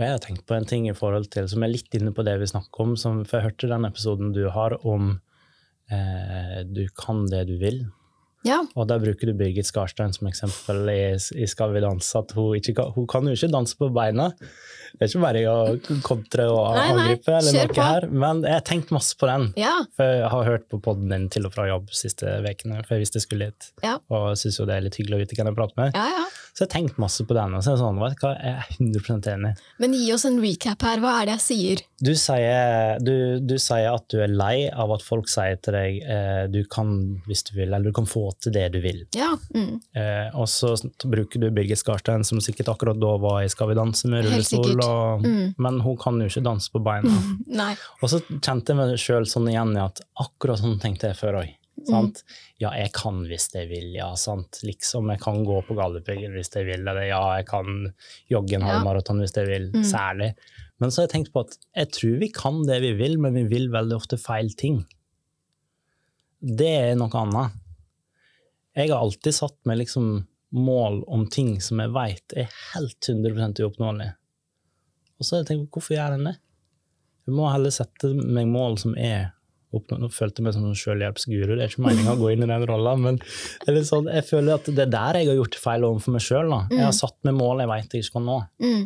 [0.00, 2.34] Jeg har tenkt på en ting i forhold til, som er litt inne på det
[2.40, 5.12] vi snakker om, som, for jeg hørte den episoden du har om
[5.92, 7.84] eh, du kan det du vil.
[8.44, 8.58] ja.
[8.74, 10.98] Og der bruker du Birgit Skarstein som eksempel i,
[11.38, 14.32] i Skal vi danse, at hun, ikke kan, hun kan jo ikke danse på beina.
[14.94, 18.92] Det er ikke bare å kontre og angripe eller noe her, men jeg har tenkt
[18.94, 19.48] masse på den.
[19.58, 19.76] ja.
[19.96, 23.06] For jeg har hørt på podden din til og fra jobb siste ukene, for jeg
[23.06, 23.70] visste jeg skulle hit.
[23.86, 23.96] Ja.
[24.10, 25.94] Og syns jo det er litt hyggelig å vite hvem jeg prater med.
[25.94, 26.26] Ja, ja.
[26.54, 29.32] Så jeg har tenkt masse på den, og så det sånn, vet jeg er 100
[29.32, 29.48] enig.
[29.82, 31.00] Men gi oss en recap her.
[31.02, 31.80] Hva er det jeg sier?
[31.98, 35.98] Du sier, du, du sier at du er lei av at folk sier til deg
[36.06, 36.92] eh, du kan
[37.26, 39.02] hvis du vil, eller du kan få til det du vil.
[39.18, 39.32] Ja.
[39.50, 39.80] Mm.
[39.98, 43.78] Eh, og så bruker du Birgit Skarstein, som sikkert akkurat da var i Skal vi
[43.80, 45.54] danse med rullestol, og, Mm.
[45.58, 47.10] men hun kan jo ikke danse på beina.
[47.62, 47.72] Nei.
[48.02, 51.42] Og så kjente jeg meg sjøl sånn igjen i at akkurat sånn tenkte jeg før
[51.42, 51.50] òg.
[51.88, 52.22] Sant?
[52.62, 54.12] Ja, jeg kan hvis jeg vil, ja.
[54.20, 54.60] sant?
[54.62, 57.92] Liksom, jeg kan gå på Galdhøpiggen hvis jeg vil, eller ja, jeg kan
[58.30, 58.76] jogge en Ja.
[58.76, 59.66] halvmaraton hvis jeg vil.
[59.74, 59.84] Mm.
[59.84, 60.30] Særlig.
[60.78, 63.34] Men så har jeg tenkt på at jeg tror vi kan det vi vil, men
[63.34, 64.84] vi vil veldig ofte feil ting.
[66.40, 67.58] Det er noe annet.
[68.74, 73.60] Jeg har alltid satt meg liksom mål om ting som jeg veit er helt 100%
[73.64, 74.12] uoppnåelig.
[75.18, 76.36] Og så har jeg tenkt, hvorfor gjør en det?
[77.24, 79.30] Jeg må heller sette meg mål som er
[79.78, 82.42] oppnå Nå følte jeg meg som en selvhjelpsguru, det er ikke meninga å gå inn
[82.46, 83.18] i den rolla, men
[83.68, 86.54] eller sånn, jeg føler at det er der jeg har gjort feil overfor meg sjøl.
[86.70, 88.38] Jeg har satt meg mål jeg vet jeg ikke kan nå.
[88.62, 88.82] Mm.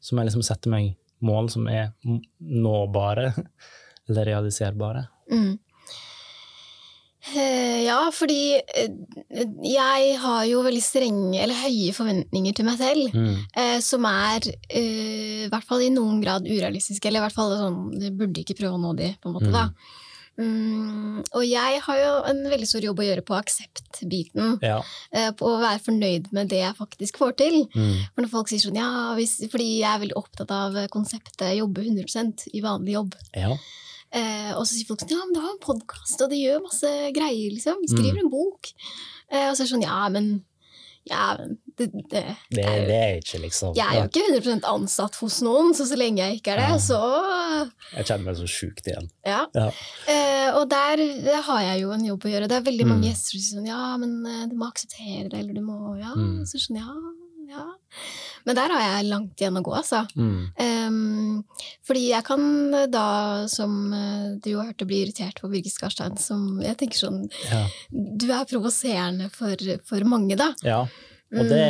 [0.00, 1.90] Som jeg liksom sette meg mål som er
[2.38, 3.32] nåbare,
[4.08, 5.06] eller realiserbare.
[5.32, 5.56] Mm.
[7.34, 13.14] Eh, Ja, fordi eh, jeg har jo veldig strenge eller høye forventninger til meg selv,
[13.14, 13.36] Mm.
[13.56, 14.44] eh, som er
[14.76, 18.56] i hvert fall i noen grad urealistiske, eller i hvert fall sånn, jeg burde ikke
[18.60, 19.66] prøve å nå de, på en måte, da.
[20.38, 24.82] Mm, og jeg har jo en veldig stor jobb å gjøre på aksept-biten, Ja.
[25.12, 27.66] eh, på å være fornøyd med det jeg faktisk får til.
[27.74, 27.96] Mm.
[28.14, 31.82] For når folk sier sånn, ja, hvis, fordi jeg er veldig opptatt av konseptet jobbe
[31.82, 33.56] 100 i vanlig jobb, ja.
[34.10, 36.62] Eh, og så sier folk sånn Ja, men du har en podkast, og du gjør
[36.64, 37.82] masse greier, liksom.
[37.86, 38.24] Skriver Mm.
[38.24, 38.70] en bok.
[39.30, 40.44] Eh, og så er det sånn Ja, men
[41.10, 44.68] Ja, men det, det, Det, er det er ikke liksom jeg er jo ikke 100%
[44.72, 46.98] ansatt hos noen, så så lenge jeg ikke er det, så
[47.94, 49.08] Jeg kjenner meg så sjukt igjen.
[49.26, 49.44] Ja.
[49.54, 49.68] Ja.
[50.08, 52.48] Uh, og der der har jeg jo en jobb å gjøre.
[52.50, 52.92] Det er veldig Mm.
[52.94, 55.96] mange gjester som sier sånn Ja, men eh, du må akseptere det, eller du må
[56.00, 56.12] Ja.
[56.16, 56.42] Mm.
[56.48, 56.94] Så sånn, ja,
[57.52, 57.64] ja.
[58.46, 60.06] Men der har jeg langt igjen å gå, altså.
[60.16, 60.46] Mm.
[60.88, 61.44] Um,
[61.84, 62.44] fordi jeg kan
[62.92, 67.20] da, som eh, du jo hørte, bli irritert på Birgit Skarstein, som jeg tenker sånn
[67.50, 67.66] Ja.
[67.92, 70.52] Du er provoserende for, for mange, da.
[70.64, 70.86] ja.
[71.28, 71.64] Og det,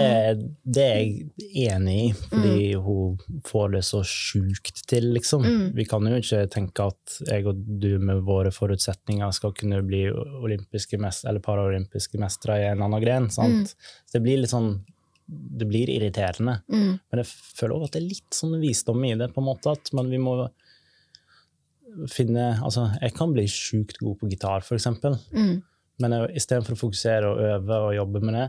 [0.63, 3.17] det er jeg enig i, fordi hun
[3.49, 5.43] får det så sjukt til, liksom.
[5.43, 5.65] Mm.
[5.75, 10.05] Vi kan jo ikke tenke at jeg og du med våre forutsetninger skal kunne bli
[10.15, 13.27] olympiske mest, eller paralympiske mestere i en annen gren.
[13.35, 13.75] sant?
[14.07, 14.77] Så det blir litt sånn
[15.29, 16.55] Det blir irriterende.
[16.73, 17.27] Mm, Men jeg
[17.59, 20.09] føler også at det er litt sånn visdom i det, på en måte, at men
[20.09, 20.37] vi må
[22.09, 25.19] finne Altså, jeg kan bli sjukt god på gitar, for eksempel.
[25.35, 25.59] mm,
[26.01, 28.47] Men istedenfor å fokusere og øve og jobbe med det,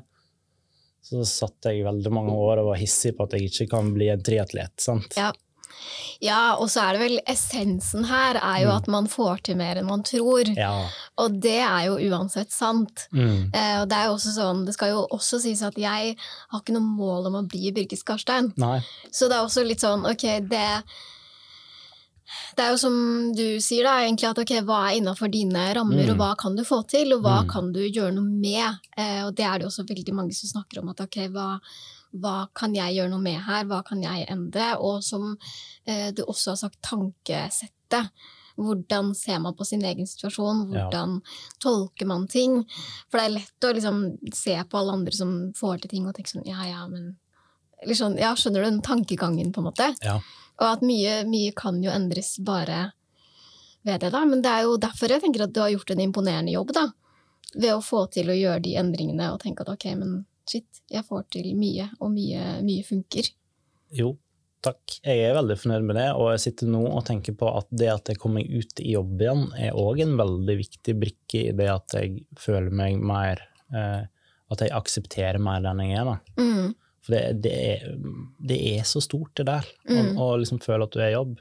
[1.02, 4.10] så satt jeg veldig mange år og var hissig på at jeg ikke kan bli
[4.14, 4.76] en triatlet.
[4.80, 5.14] sant?
[5.18, 5.32] ja.
[6.20, 8.78] ja, og så er det vel essensen her er jo Mm.
[8.78, 10.50] at man får til mer enn man tror.
[10.58, 10.90] Ja.
[11.18, 13.08] Og det er jo uansett sant.
[13.14, 13.50] Mm.
[13.54, 16.60] Eh, og det er jo også sånn, det skal jo også sies at jeg har
[16.62, 18.52] ikke noe mål om å bli Birgit Skarstein.
[18.60, 18.82] Nei.
[19.12, 20.66] Så det er også litt sånn, ok, det
[22.56, 22.96] Det er jo som
[23.36, 26.12] du sier, da, egentlig at ok, hva er innafor dine rammer, Mm.
[26.12, 27.50] og hva kan du få til, og hva Mm.
[27.50, 28.80] kan du gjøre noe med?
[28.98, 31.60] Eh, og det er det også veldig mange som snakker om, at ok, hva,
[32.16, 34.78] hva kan jeg gjøre noe med her, hva kan jeg endre?
[34.80, 35.38] Og som
[35.88, 38.10] eh, du også har sagt, tankesettet.
[38.60, 40.74] Hvordan ser man på sin egen situasjon?
[40.74, 40.90] Ja.
[40.90, 41.22] Hvordan
[41.64, 42.66] tolker man ting?
[43.10, 46.14] For det er lett å liksom se på alle andre som får til ting, og
[46.18, 47.16] tenke sånn ja, ja, men
[47.96, 49.96] sånn, ja, Skjønner du den tankegangen, på en måte?
[50.04, 50.20] Ja.
[50.60, 52.90] Og at mye, mye kan jo endres bare
[53.88, 54.24] ved det, da.
[54.28, 56.90] Men det er jo derfor jeg tenker at du har gjort en imponerende jobb, da.
[57.56, 61.06] Ved å få til å gjøre de endringene og tenke at ok, men shit, jeg
[61.06, 63.32] får til mye, og mye, mye funker.
[63.96, 64.14] Jo,
[64.66, 65.00] takk.
[65.06, 67.90] Jeg er veldig fornøyd med det, og jeg sitter nå og tenker på at det
[67.94, 71.70] at jeg kommer ut i jobb igjen, er òg en veldig viktig brikke i det
[71.72, 74.06] at jeg føler meg mer eh,
[74.50, 76.08] At jeg aksepterer mer den jeg er.
[76.08, 76.42] da.
[76.42, 76.72] Mm,
[77.10, 77.86] For det, det, er,
[78.52, 79.66] det er så stort, det der.
[79.90, 80.14] Mm.
[80.14, 81.40] Å å liksom føle at du er i jobb.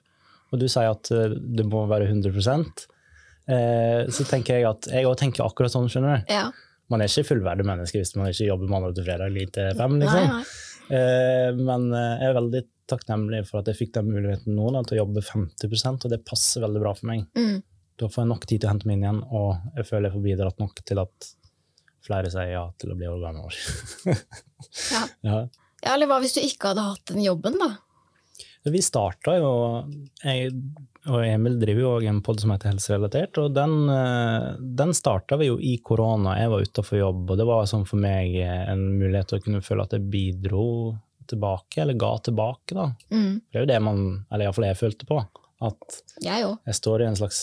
[0.48, 5.04] Og du sier at eh, det må være 100 eh, Så tenker jeg at jeg
[5.08, 6.32] òg tenker akkurat sånn, skjønner du.
[6.32, 6.48] ja.
[6.88, 9.98] Man er ikke fullverdig menneske hvis man ikke jobber mandag til fredag eller til fem.
[10.00, 10.30] Nei, liksom.
[10.32, 10.68] nei.
[10.96, 14.80] Eh, men eh, jeg er veldig takknemlig for at jeg fikk den muligheten nå da,
[14.88, 17.26] til å jobbe 50% og det passer veldig bra for meg.
[17.36, 17.58] Mm,
[18.00, 20.14] Da får jeg nok tid til å hente meg inn igjen, og jeg føler jeg
[20.16, 21.28] får bidratt nok til at
[22.08, 23.60] flere sier ja til å bli organet
[24.94, 25.04] ja.
[25.22, 25.42] ja.
[25.84, 27.76] ja, eller hva hvis du ikke hadde hatt den jobben, da?
[28.68, 29.50] Vi starta jo
[30.24, 30.50] jeg,
[31.08, 34.48] og Emil driver jo også en pod som heter Helserelatert, og den, eh,
[34.80, 36.34] den starta vi jo i korona.
[36.40, 39.44] Jeg var utafor jobb, og det var sånn for meg eh, en mulighet til å
[39.46, 40.66] kunne føle at jeg bidro
[41.28, 42.90] tilbake, eller ga tilbake, da.
[43.12, 45.20] Mm, Det er jo det man, eller iallfall jeg følte på.
[45.64, 47.38] At jeg jeg står i en slags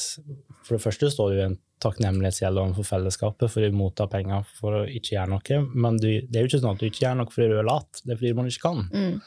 [0.63, 4.78] For det første står du i en takknemlighetsgjeld overfor fellesskapet for å motta penger for
[4.80, 7.18] å ikke gjøre noe, men du, det er jo ikke sånn at du ikke gjør
[7.20, 8.86] noe fordi du er lat, det er fordi man ikke kan.
[8.94, 9.20] Mm,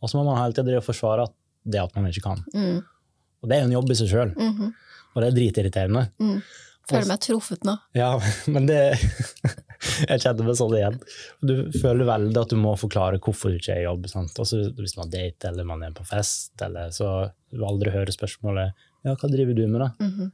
[0.00, 1.34] Og så må man hele tida forsvare at
[1.70, 2.40] det at man ikke kan.
[2.54, 2.80] mm,
[3.42, 4.72] Og det er jo en jobb i seg sjøl, mhm,
[5.14, 6.06] og det er dritirriterende.
[6.22, 6.40] mm.
[6.90, 7.76] Føler meg truffet nå.
[7.94, 8.08] Ja,
[8.54, 8.78] men det
[10.10, 10.96] Jeg kjenner meg sånn igjen.
[11.46, 14.08] Du føler veldig at du må forklare hvorfor du ikke er i jobb.
[14.10, 14.34] Sant?
[14.42, 18.74] Også hvis man dater eller man er på fest, eller så du aldri hører spørsmålet
[19.06, 19.90] ja, hva driver du med, da?
[20.02, 20.32] Mhm.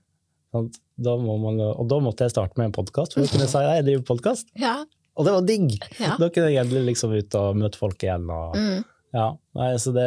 [0.97, 3.53] Da må man, og da måtte jeg starte med en podkast, for da kunne jeg
[3.53, 4.49] si ja, jeg driver podkast.
[4.57, 4.76] Ja.
[5.16, 5.74] Og det var digg!
[6.01, 6.14] ja.
[6.20, 8.28] Da kunne jeg endelig liksom ut og møte folk igjen.
[8.32, 8.84] Og, Mm,
[9.16, 9.26] ja,
[9.57, 10.07] nei, så det,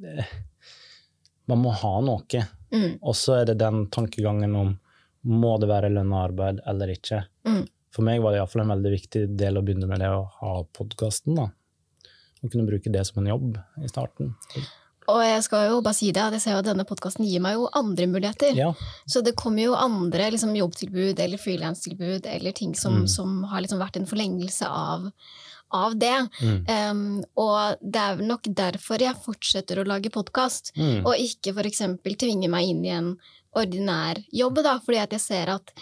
[0.00, 0.26] det
[1.50, 2.44] Man må ha noe.
[2.72, 4.78] mm, Og så er det den tankegangen om
[5.22, 7.22] må det være lønna arbeid eller ikke.
[7.46, 7.64] Mm.
[7.94, 10.52] For meg var det iallfall en veldig viktig del å begynne med det å ha
[10.74, 11.36] podkasten.
[11.38, 14.32] Å kunne bruke det som en jobb i starten.
[15.10, 17.56] Og jeg skal jo bare si det, at jeg ser at denne podkasten gir meg
[17.58, 18.54] jo andre muligheter.
[18.54, 18.72] Ja.
[19.06, 23.08] Så det kommer jo andre liksom, jobbtilbud eller frilanstilbud eller ting som, Mm.
[23.08, 25.10] som har liksom vært en forlengelse av,
[25.72, 26.28] av det.
[26.40, 26.58] Mm.
[26.68, 31.04] Um, og det er nok derfor jeg fortsetter å lage podkast, Mm.
[31.06, 33.16] og ikke eksempel tvinge meg inn i en
[33.56, 35.72] ordinær jobb, da, fordi at jeg ser at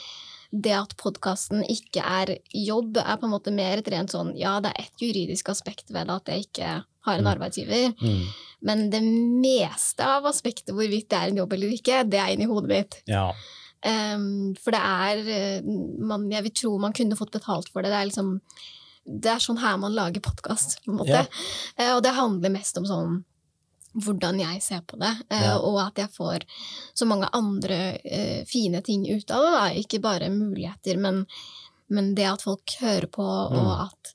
[0.53, 4.59] det at podkasten ikke er jobb, er på en måte mer et rent sånn Ja,
[4.61, 6.71] det er et juridisk aspekt ved det at jeg ikke
[7.07, 7.31] har en Mm.
[7.33, 8.27] arbeidsgiver, Mm.
[8.63, 12.47] men det meste av aspektet hvorvidt det er en jobb eller ikke, det er inni
[12.47, 13.03] hodet mitt.
[13.07, 13.33] Ja.
[13.83, 17.91] Um, for det er eh, man, Jeg vil tro man kunne fått betalt for det.
[17.91, 18.41] Det er liksom
[19.07, 21.09] det er sånn her man lager podkast, på en måte.
[21.09, 21.25] Ja.
[21.81, 23.25] Uh, og det handler mest om sånn
[23.95, 25.57] hvordan jeg ser på det, eh, Ja.
[25.59, 26.45] og at jeg får
[26.95, 29.53] så mange andre uh, fine ting ut av det.
[29.57, 29.65] Da.
[29.81, 31.27] Ikke bare muligheter, men,
[31.91, 33.81] men det at folk hører på, og Mm.
[33.89, 34.13] at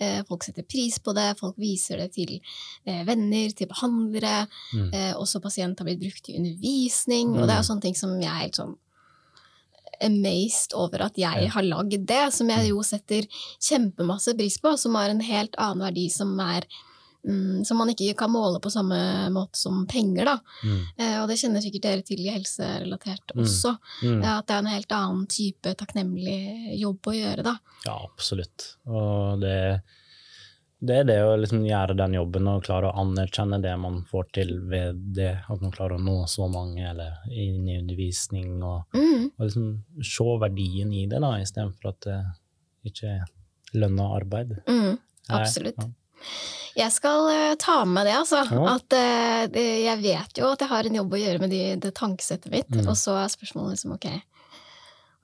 [0.00, 1.36] uh, folk setter pris på det.
[1.38, 2.40] Folk viser det til
[2.88, 4.46] uh, venner, til behandlere.
[4.72, 4.90] Mm.
[5.20, 8.30] Også pasient har blitt brukt i undervisning, og det er jo sånne ting som jeg
[8.32, 8.76] er helt sånn
[10.00, 11.48] amazed over at jeg Ja.
[11.50, 13.26] har lagd det, som jeg jo setter
[13.60, 16.62] kjempemasse pris på, som har en helt annen verdi, som er
[17.28, 18.96] mm, som man ikke kan måle på samme
[19.34, 20.38] måte som penger, da.
[20.64, 20.80] Mm.
[20.98, 23.44] Eh, og det kjenner sikkert dere til i helserelatert Mm.
[23.44, 23.76] også.
[24.02, 24.22] Mm.
[24.24, 27.56] At det er en helt annen type takknemlig jobb å gjøre, da.
[27.86, 28.70] Ja, absolutt.
[28.88, 29.82] Og det,
[30.80, 34.28] det er det å liksom gjøre den jobben og klare å anerkjenne det man får
[34.32, 38.84] til ved det, at man klarer å nå så mange eller inn i undervisning, og,
[38.94, 39.30] Mm.
[39.38, 42.18] og liksom se verdien i det, da, istedenfor at det
[42.92, 43.24] ikke er
[43.74, 44.54] lønna arbeid.
[44.66, 44.98] Mm.
[45.28, 45.74] Absolutt.
[45.76, 45.88] ja.
[46.78, 48.44] Jeg skal eh, ta med det, altså.
[48.54, 48.76] Ja.
[48.76, 51.94] At eh, jeg vet jo at jeg har en jobb å gjøre med de, det
[51.98, 52.70] tankesettet mitt.
[52.70, 52.86] Mm.
[52.86, 54.08] Og så er spørsmålet liksom ok,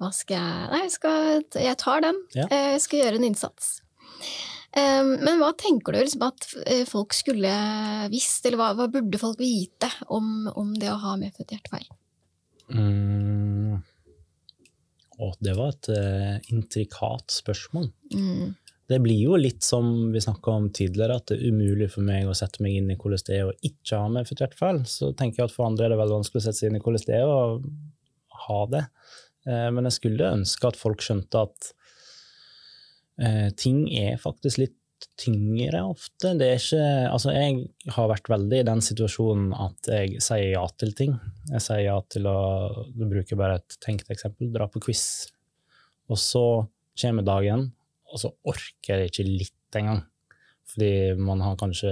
[0.02, 2.18] hva skal jeg Nei, skal, jeg tar den.
[2.34, 2.48] Ja.
[2.50, 3.76] Eh, Jeg skal gjøre en innsats.
[4.74, 6.48] Um, men hva tenker du liksom at
[6.90, 7.50] folk skulle
[8.10, 11.86] visst, eller hva, hva burde folk vite om, om det å ha medfødt hjertefeil?
[12.74, 13.78] Mm.
[15.14, 17.86] Å, det var et uh, intrikat spørsmål.
[18.10, 18.56] Mm.
[18.94, 22.28] Det blir jo litt som vi snakka om tidligere, at det er umulig for meg
[22.30, 24.84] å sette meg inn i hvordan det er å ikke ha medfødt hjertefeil.
[24.86, 26.82] Så tenker jeg at for andre er det veldig vanskelig å sette seg inn i
[26.84, 27.40] hvordan det er å
[28.46, 28.84] ha det.
[29.48, 31.70] Eh, Men jeg skulle ønske at folk skjønte at
[33.18, 34.78] eh, ting er faktisk litt
[35.20, 36.32] tyngre ofte.
[36.38, 40.64] Det er ikke Altså, jeg har vært veldig i den situasjonen at jeg sier ja
[40.80, 41.18] til ting.
[41.50, 42.38] Jeg sier ja til å
[42.94, 45.04] Du bruker bare et tenkt eksempel, dra på quiz.
[46.08, 46.44] Og så
[47.00, 47.72] kommer dagen,
[48.14, 50.04] og så orker jeg ikke litt engang.
[50.70, 51.90] Fordi man har kanskje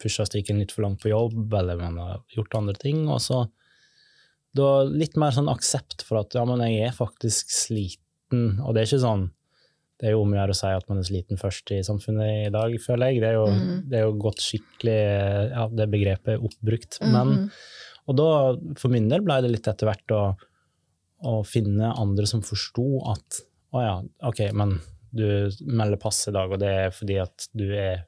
[0.00, 3.06] pusha strikken litt for langt på jobb, eller man har gjort andre ting.
[3.10, 3.42] Og så
[4.56, 8.60] da litt mer sånn aksept for at ja, men jeg er faktisk sliten.
[8.62, 9.30] Og det er ikke sånn
[10.02, 12.48] Det er jo om å gjøre å si at man er sliten først i samfunnet
[12.48, 13.20] i dag, føler jeg.
[13.22, 13.74] Det er jo, mm.
[13.86, 14.96] det er jo gått skikkelig
[15.52, 16.98] Ja, det begrepet er oppbrukt.
[17.04, 17.44] Men Mhm.
[18.10, 18.30] og da,
[18.80, 20.22] for min del, ble det litt etter hvert å,
[21.22, 23.42] å finne andre som forsto at
[23.72, 23.94] å ja,
[24.26, 24.74] ok, men
[25.12, 25.26] du
[25.68, 28.06] melder pass i dag, og det er fordi at du er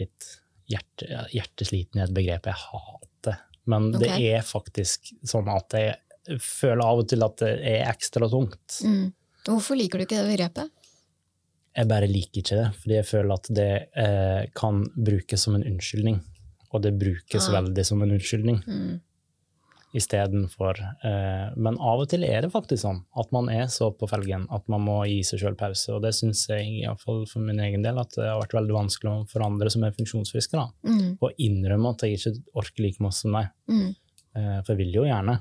[0.00, 0.28] litt
[0.70, 3.40] hjerte, hjertesliten i et begrep jeg hater.
[3.70, 8.28] Men det er faktisk sånn at jeg føler av og til at det er ekstra
[8.32, 8.78] tungt.
[8.84, 9.12] Mm.
[9.44, 10.72] Hvorfor liker du ikke det begrepet?
[11.74, 15.66] Jeg bare liker ikke det, fordi jeg føler at det eh, kan brukes som en
[15.66, 16.20] unnskyldning.
[16.74, 17.56] Og det brukes Ah.
[17.60, 18.62] veldig som en unnskyldning.
[18.66, 19.00] Mm.
[19.94, 24.08] Istedenfor eh, Men av og til er det faktisk sånn at man er så på
[24.10, 25.92] felgen at man må gi seg sjøl pause.
[25.94, 29.14] Og det syns jeg, iallfall for min egen del, at det har vært veldig vanskelig
[29.30, 31.14] for andre som er funksjonsfriske, da, Mm.
[31.22, 33.48] å innrømme at jeg ikke orker like masse som deg.
[33.70, 33.94] Mm.
[34.36, 35.38] Eh, for jeg vil jo gjerne.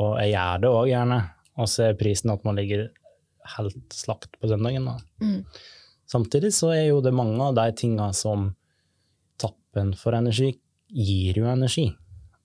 [0.00, 1.20] Og jeg gjør det òg gjerne.
[1.58, 2.88] Og så er prisen at man ligger
[3.58, 4.86] helt slakt på søndagen.
[4.88, 4.96] Da.
[5.20, 5.44] Mm.
[6.08, 8.54] Samtidig så er jo det mange av de tinga som
[9.38, 10.54] tappen for energi
[10.88, 11.90] gir jo energi.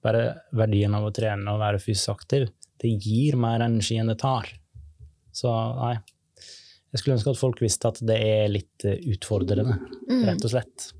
[0.04, 4.20] Bare verdien av å trene og være fysisk aktiv, det gir mer energi enn det
[4.22, 4.50] tar.
[5.34, 5.98] Så nei.
[6.94, 9.76] Jeg skulle ønske at folk visste at det er litt eh, utfordrende,
[10.08, 10.24] Mm.
[10.30, 10.92] rett og slett.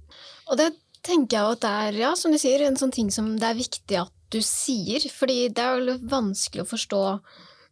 [0.52, 3.38] Og det tenker jeg at det er, ja, som du sier, en sånn ting som
[3.40, 5.00] det er viktig at du sier.
[5.10, 7.04] Fordi det er jo vanskelig å forstå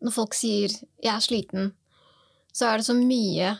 [0.05, 1.71] når folk sier 'jeg er sliten',
[2.53, 3.57] så er det så mye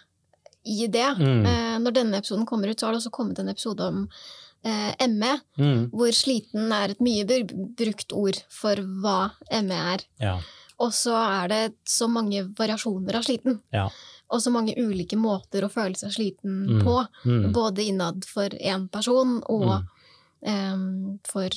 [0.66, 1.18] i det.
[1.20, 1.46] Mm.
[1.46, 4.08] Eh, når denne episoden kommer ut, så har det også kommet en episode om
[4.66, 5.90] eh, ME, Mm.
[5.92, 7.24] hvor sliten er et mye
[7.78, 9.32] brukt ord for hva
[9.64, 10.04] ME er.
[10.20, 10.40] Ja.
[10.80, 13.62] Og så er det så mange variasjoner av sliten.
[13.72, 13.90] Ja.
[14.32, 16.82] Og så mange ulike måter å føle seg sliten Mm.
[16.84, 17.08] på.
[17.26, 17.54] Mm.
[17.54, 19.84] Både innad for én person og
[20.46, 21.20] Mm.
[21.26, 21.50] for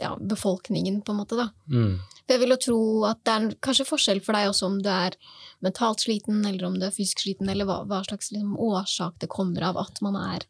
[0.00, 1.36] ja, befolkningen, på en måte.
[1.36, 1.50] da.
[1.70, 1.98] Mm.
[2.26, 4.88] For jeg vil jo tro at det er kanskje forskjell for deg også om du
[4.88, 5.12] er
[5.62, 9.28] mentalt sliten, eller om du er fysisk sliten, eller hva, hva slags liksom, årsak det
[9.28, 10.40] kommer av at man er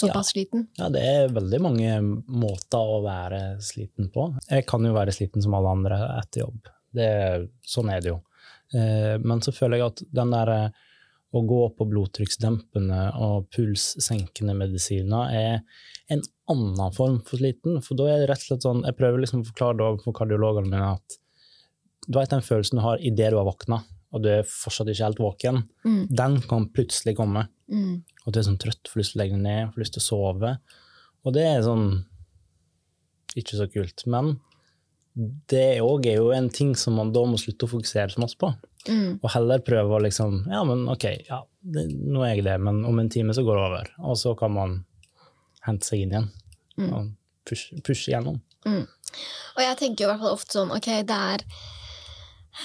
[0.00, 0.66] såpass sliten?
[0.78, 1.92] Ja, det er veldig mange
[2.28, 4.28] måter å være sliten på.
[4.50, 6.70] Jeg kan jo være sliten som alle andre etter jobb.
[6.96, 7.08] Det,
[7.66, 8.20] sånn er det jo.
[8.74, 10.82] Eh, men så føler jeg at den der eh,
[11.36, 15.58] å gå på blodtrykksdempende og pulssenkende medisiner er
[16.14, 17.80] en annen form for sliten.
[17.84, 20.16] For da er det rett og slett sånn Jeg prøver liksom å forklare det for
[20.16, 21.18] kardiologene mine at
[22.06, 23.80] du vet den følelsen du har idet du har våkna,
[24.14, 26.06] og du er fortsatt ikke helt våken, Mm.
[26.14, 27.48] den kan plutselig komme.
[27.68, 28.04] Mm.
[28.26, 30.02] Og du er sånn trøtt, får lyst til å legge deg ned, får lyst til
[30.02, 30.52] å sove.
[31.26, 31.86] Og det er sånn
[33.38, 34.02] ikke så kult.
[34.10, 34.32] Men
[35.50, 38.38] det òg er jo en ting som man da må slutte å fokusere så masse
[38.40, 38.50] på.
[38.88, 39.18] Mm.
[39.22, 42.84] Og heller prøve å liksom Ja, men ok, ja, det, nå er jeg det, men
[42.86, 43.88] om en time så går det over.
[44.10, 44.76] Og så kan man
[45.66, 46.28] hente seg inn igjen
[46.76, 46.90] Mm.
[46.92, 47.06] og
[47.48, 48.34] pushe, pushe gjennom.
[49.56, 51.44] Og jeg tenker jo i hvert fall ofte sånn, ok, det er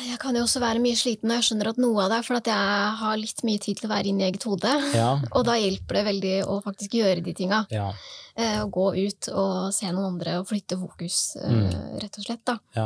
[0.08, 2.26] Jeg kan jo også være mye sliten, og jeg skjønner at noe av det er
[2.28, 4.72] for at jeg har litt mye tid til å være inne i eget hode.
[4.96, 7.66] Ja, Og da hjelper det veldig å faktisk gjøre de tinga.
[7.74, 7.92] ja,
[8.40, 12.40] Eh, å gå ut og se noen andre og flytte fokus, eh, rett og slett.
[12.48, 12.54] da.
[12.78, 12.86] ja.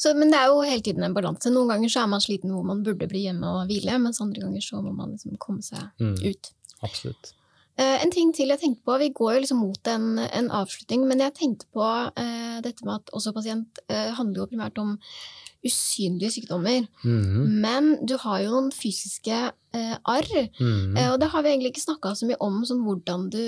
[0.00, 1.50] Så, men det er jo hele tiden en balanse.
[1.52, 4.40] Noen ganger så er man sliten hvor man burde bli hjemme og hvile, mens andre
[4.46, 6.48] ganger så må man liksom komme seg Mm, ut.
[6.80, 7.34] absolutt.
[7.76, 11.04] Eh, en ting til jeg tenkte på, Vi går jo liksom mot en, en avslutning,
[11.06, 11.84] men jeg tenkte på
[12.16, 14.96] eh, dette med at også pasient eh, handler jo primært om
[15.66, 16.86] usynlige sykdommer.
[17.04, 20.30] Mhm, Men du har jo noen fysiske eh, arr,
[20.60, 21.12] mm -hmm.
[21.12, 23.44] og det har vi egentlig ikke snakka så mye om, sånn hvordan du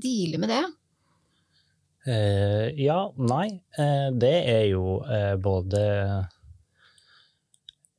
[0.00, 0.64] dealer med det.
[2.06, 3.48] Eh, ja, nei.
[3.78, 5.80] Eh, det er jo eh, både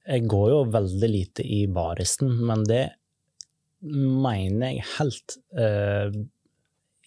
[0.07, 2.85] Jeg går jo veldig lite i baristen, men det
[3.83, 6.15] mener jeg helt eh,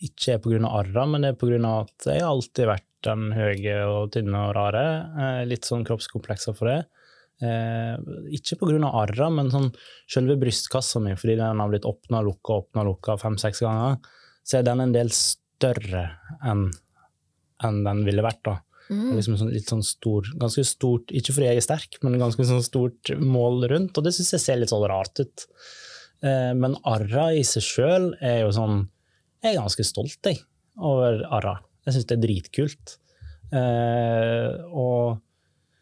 [0.04, 0.60] ikke er pga.
[0.68, 1.80] arra, men det er pga.
[1.80, 4.86] at jeg har alltid vært den høye og tynne og rare.
[5.24, 6.80] Eh, litt sånn kroppskomplekser for det.
[7.40, 7.96] Eh,
[8.36, 8.90] ikke pga.
[8.92, 9.70] arra, men sånn
[10.10, 13.96] selve brystkassa mi, fordi den har blitt åpna og lukka åpna og lukka fem-seks ganger,
[14.44, 16.10] så er den en del større
[16.44, 16.68] enn
[17.60, 18.40] enn den ville vært.
[18.44, 18.56] da.
[18.90, 19.14] Mm.
[19.18, 22.64] Liksom sånn, litt sånn stor, ganske stort, ikke fordi jeg er sterk, men ganske sånn
[22.64, 25.44] stort mål rundt, og det syns jeg ser litt sånn rart ut.
[26.26, 28.82] Eh, men arra i seg sjøl er jo sånn
[29.40, 30.36] Jeg er ganske stolt, jeg,
[30.76, 31.54] over arra.
[31.90, 32.94] Jeg syns det er dritkult.
[33.50, 35.18] Eh, og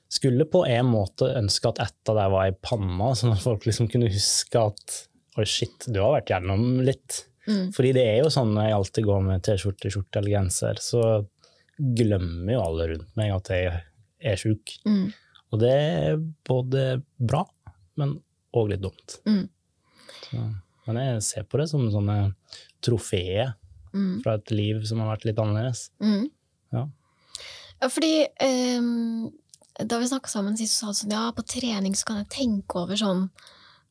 [0.08, 3.66] skulle på en måte ønske at et av dem var i panna, sånn at folk
[3.68, 5.02] liksom kunne huske at
[5.38, 7.20] Oi, shit, du har vært gjennom litt.
[7.46, 7.68] Mm.
[7.70, 11.02] Fordi det er jo sånn når jeg alltid går med T-skjorte, skjorte eller genser, så
[11.78, 13.68] glemmer jo alle rundt meg at jeg
[14.32, 14.72] er sjuk.
[14.82, 15.12] Mm.
[15.54, 16.82] Og det er både
[17.22, 17.44] bra,
[18.00, 18.16] men
[18.58, 19.20] òg litt dumt.
[19.30, 19.46] Mm.
[20.24, 20.42] Så,
[20.88, 22.18] men jeg ser på det som sånne
[22.84, 23.54] trofeer
[23.98, 24.22] Mm.
[24.22, 25.88] fra et liv som har vært litt annerledes.
[25.98, 26.28] Mm.
[26.76, 26.86] Ja.
[27.78, 29.28] Ja, fordi ehm,
[29.78, 32.32] da vi snakka sammen sist, så sa du sånn ja, på trening så kan jeg
[32.34, 33.28] tenke over sånn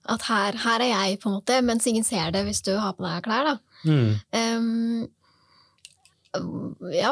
[0.07, 2.95] at her, her er jeg, på en måte, mens ingen ser det hvis du har
[2.95, 3.55] på deg klær, da.
[3.87, 4.11] Mm.
[4.31, 5.07] Um,
[6.93, 7.11] ja,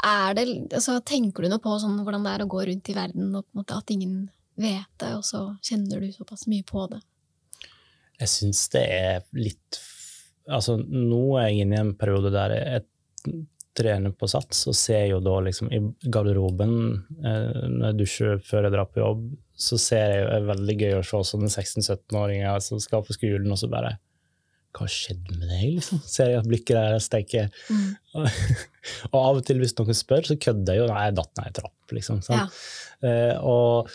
[0.00, 2.96] er det altså, Tenker du noe på sånn, hvordan det er å gå rundt i
[2.96, 4.14] verden og på en måte at ingen
[4.60, 7.00] vet det, og så kjenner du såpass mye på det?
[8.20, 9.80] Jeg syns det er litt
[10.50, 12.84] Altså, nå er jeg inne i en periode der jeg
[13.74, 15.80] trener på sats, og ser jo da liksom i
[16.12, 16.74] garderoben,
[17.24, 19.24] eh, når jeg dusjer før jeg drar på jobb,
[19.64, 23.16] så ser jeg jo det er veldig gøy å se sånne 16-17-åringer som skal på
[23.16, 23.96] skolen, og så bare
[24.74, 26.00] Hva skjedde med deg, liksom?
[26.02, 27.92] Ser jeg at blikket der tenker Mm.
[29.12, 30.88] Og av og til, hvis noen spør, så kødder jeg jo.
[30.90, 32.18] Nei, jeg datt ned ei trapp, liksom.
[32.26, 32.48] Ja.
[33.06, 33.92] Eh, og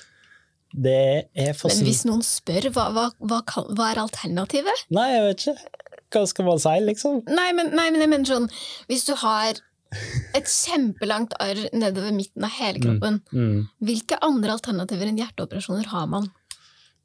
[0.71, 0.95] det
[1.33, 4.85] er Men hvis noen spør, hva, hva, hva, kan, hva er alternativet?
[4.95, 5.83] Nei, jeg vet ikke.
[6.13, 7.21] Hva skal man si, liksom?
[7.29, 8.49] Nei men, nei, men jeg mener sånn
[8.89, 9.59] Hvis du har
[10.37, 13.63] et kjempelangt arr nedover midten av hele kroppen, Mm.
[13.81, 16.27] hvilke andre alternativer enn hjerteoperasjoner har man?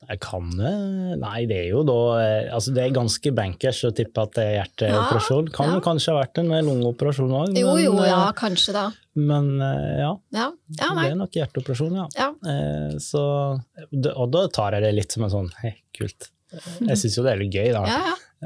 [0.05, 0.73] Jeg kan det
[1.17, 4.45] Nei, det er jo da eh, Altså, det er ganske bankers å tippe at det
[4.45, 5.49] er hjerteoperasjon.
[5.55, 5.79] Kan ja.
[5.81, 8.83] kanskje ha vært en lungeoperasjon òg, Jo, jo, ja, eh, kanskje da.
[9.17, 10.13] men eh, ja.
[10.37, 10.91] Ja, ja.
[11.01, 12.07] Det er nok hjerteoperasjon, ja.
[12.21, 12.29] Ja.
[12.53, 13.25] Eh, så,
[14.13, 16.29] og da tar jeg det litt som en sånn Hei, kult.
[16.85, 17.87] Jeg syns jo det er litt gøy, da.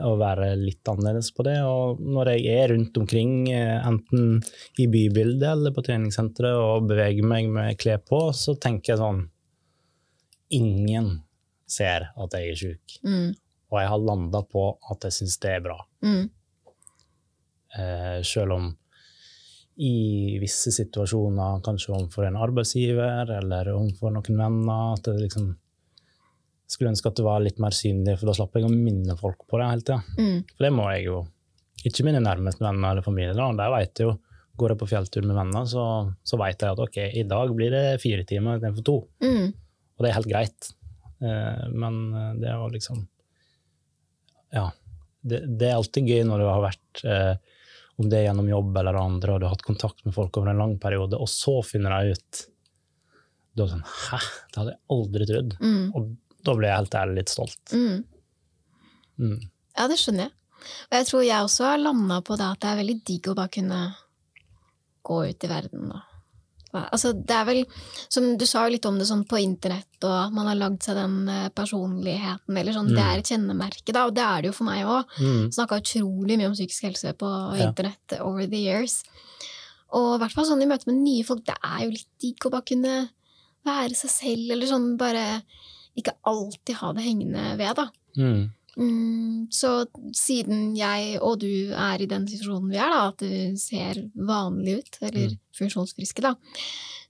[0.05, 1.57] Å være litt annerledes på det.
[1.67, 4.39] Og når jeg er rundt omkring, eh, enten
[4.79, 9.27] i bybildet eller på treningssenteret og beveger meg med klær på, så tenker jeg sånn
[10.57, 11.11] Ingen
[11.69, 12.99] ser at jeg er sjuk.
[13.05, 13.35] Mm,
[13.69, 15.77] Og jeg har landa på at jeg syns det er bra.
[16.01, 16.31] mm,
[17.77, 18.69] Eh, selv om
[19.79, 25.53] i visse situasjoner, kanskje overfor en arbeidsgiver eller overfor noen venner, at det liksom
[26.69, 29.45] skulle ønske at det var litt mer synlig, for da slapp jeg å minne folk
[29.49, 30.01] på det hele tida.
[30.19, 31.21] mm, For det må jeg jo.
[31.89, 33.37] Ikke mine nærmeste venner eller familie.
[33.39, 33.47] Da.
[33.57, 34.17] Der vet jeg jo.
[34.59, 35.85] Går jeg på fjelltur med venner, så,
[36.27, 38.99] så vet jeg at ok, i dag blir det fire timer istedenfor to.
[39.25, 39.47] mm.
[39.99, 40.67] Og det er helt greit.
[41.19, 43.01] Eh, men eh, det jo liksom
[44.55, 44.69] Ja.
[45.21, 47.57] Det, det er alltid gøy når du har vært eh,
[47.99, 50.53] om det er gjennom jobb eller andre, og du har hatt kontakt med folk over
[50.53, 52.45] en lang periode, og så finner de ut
[53.59, 54.21] Da er det sånn Hæ?
[54.53, 55.57] Det hadde jeg aldri trodd.
[55.59, 55.87] Mm.
[55.99, 56.07] Og
[56.45, 57.73] da blir jeg helt ærlig litt stolt.
[57.73, 58.05] Mm.
[59.19, 59.39] Mm.
[59.77, 60.33] Ja, det skjønner jeg.
[60.91, 63.35] Og jeg tror jeg også har landa på det at det er veldig digg å
[63.39, 63.81] bare kunne
[65.09, 66.05] gå ut i verden og
[66.93, 67.63] Altså, det er vel,
[68.13, 70.83] som Du sa jo litt om det sånn på internett, og at man har lagd
[70.85, 72.91] seg den eh, personligheten, eller sånn.
[72.93, 73.09] Det Mm.
[73.09, 75.05] er et kjennemerke, da, og det er det jo for meg òg.
[75.19, 75.49] Mm.
[75.51, 77.71] Snakka utrolig mye om psykisk helse på Ja.
[77.71, 79.03] internett over the years.
[79.95, 82.37] Og i hvert fall sånn i møte med nye folk, det er jo litt digg
[82.45, 83.09] å bare kunne
[83.65, 85.43] være seg selv, eller sånn bare
[85.99, 87.89] ikke alltid ha det hengende ved, da.
[88.19, 88.47] Mm.
[88.79, 89.73] Mm, så
[90.15, 94.79] siden jeg og du er i den situasjonen vi er, da, at du ser vanlig
[94.85, 95.39] ut, eller Mm.
[95.59, 96.35] funksjonsfriske, da,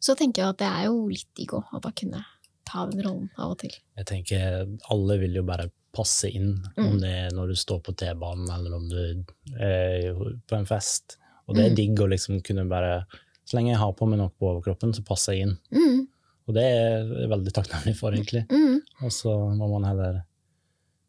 [0.01, 2.25] så tenker jeg at det er jo litt digg å bare kunne
[2.65, 3.75] ta den rollen av og til.
[3.99, 6.87] Jeg tenker alle vil jo bare passe inn, Mm.
[6.87, 9.25] om det er når du står på T-banen eller om du
[9.59, 10.15] er
[10.47, 11.17] på en fest.
[11.49, 11.77] Og det er Mm.
[11.77, 13.05] digg å liksom kunne bare
[13.49, 15.59] Så lenge jeg har på meg noe på overkroppen, så passer jeg inn.
[15.73, 16.07] Mm,
[16.49, 18.47] Og det er jeg veldig takknemlig for, egentlig.
[18.49, 20.25] mm, Og så må man heller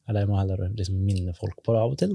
[0.10, 2.14] Eller jeg må heller liksom minne folk på det av og til,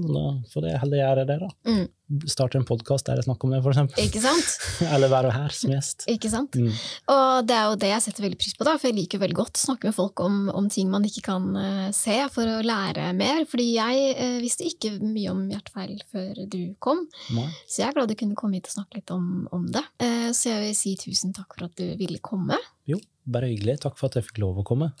[0.51, 1.47] for det heller gjør jeg det, da.
[1.71, 1.85] mm.
[2.29, 4.01] Starte en podkast der jeg snakker om det, for eksempel.
[4.03, 4.49] Ikke sant?
[4.93, 6.03] Eller være her som gjest.
[6.11, 6.57] Ikke sant?
[6.59, 6.73] Mm.
[7.13, 9.37] Og det er jo det jeg setter veldig pris på, da, for jeg liker veldig
[9.39, 12.59] godt å snakke med folk om, om ting man ikke kan uh, se, for å
[12.67, 13.41] lære mer.
[13.47, 17.47] Fordi jeg uh, visste ikke mye om hjertefeil før du kom, Nei.
[17.63, 19.87] så jeg er glad du kunne komme hit og snakke litt om, om det.
[20.03, 22.59] Uh, så jeg vil si tusen takk for at du ville komme.
[22.91, 23.79] Jo, bare hyggelig.
[23.83, 24.91] Takk for at jeg fikk lov å komme.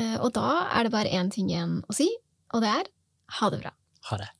[0.00, 2.08] Eh, og da er det bare én ting igjen å si,
[2.52, 2.90] og det er
[3.38, 3.72] ha det bra.
[4.10, 4.30] Ha det.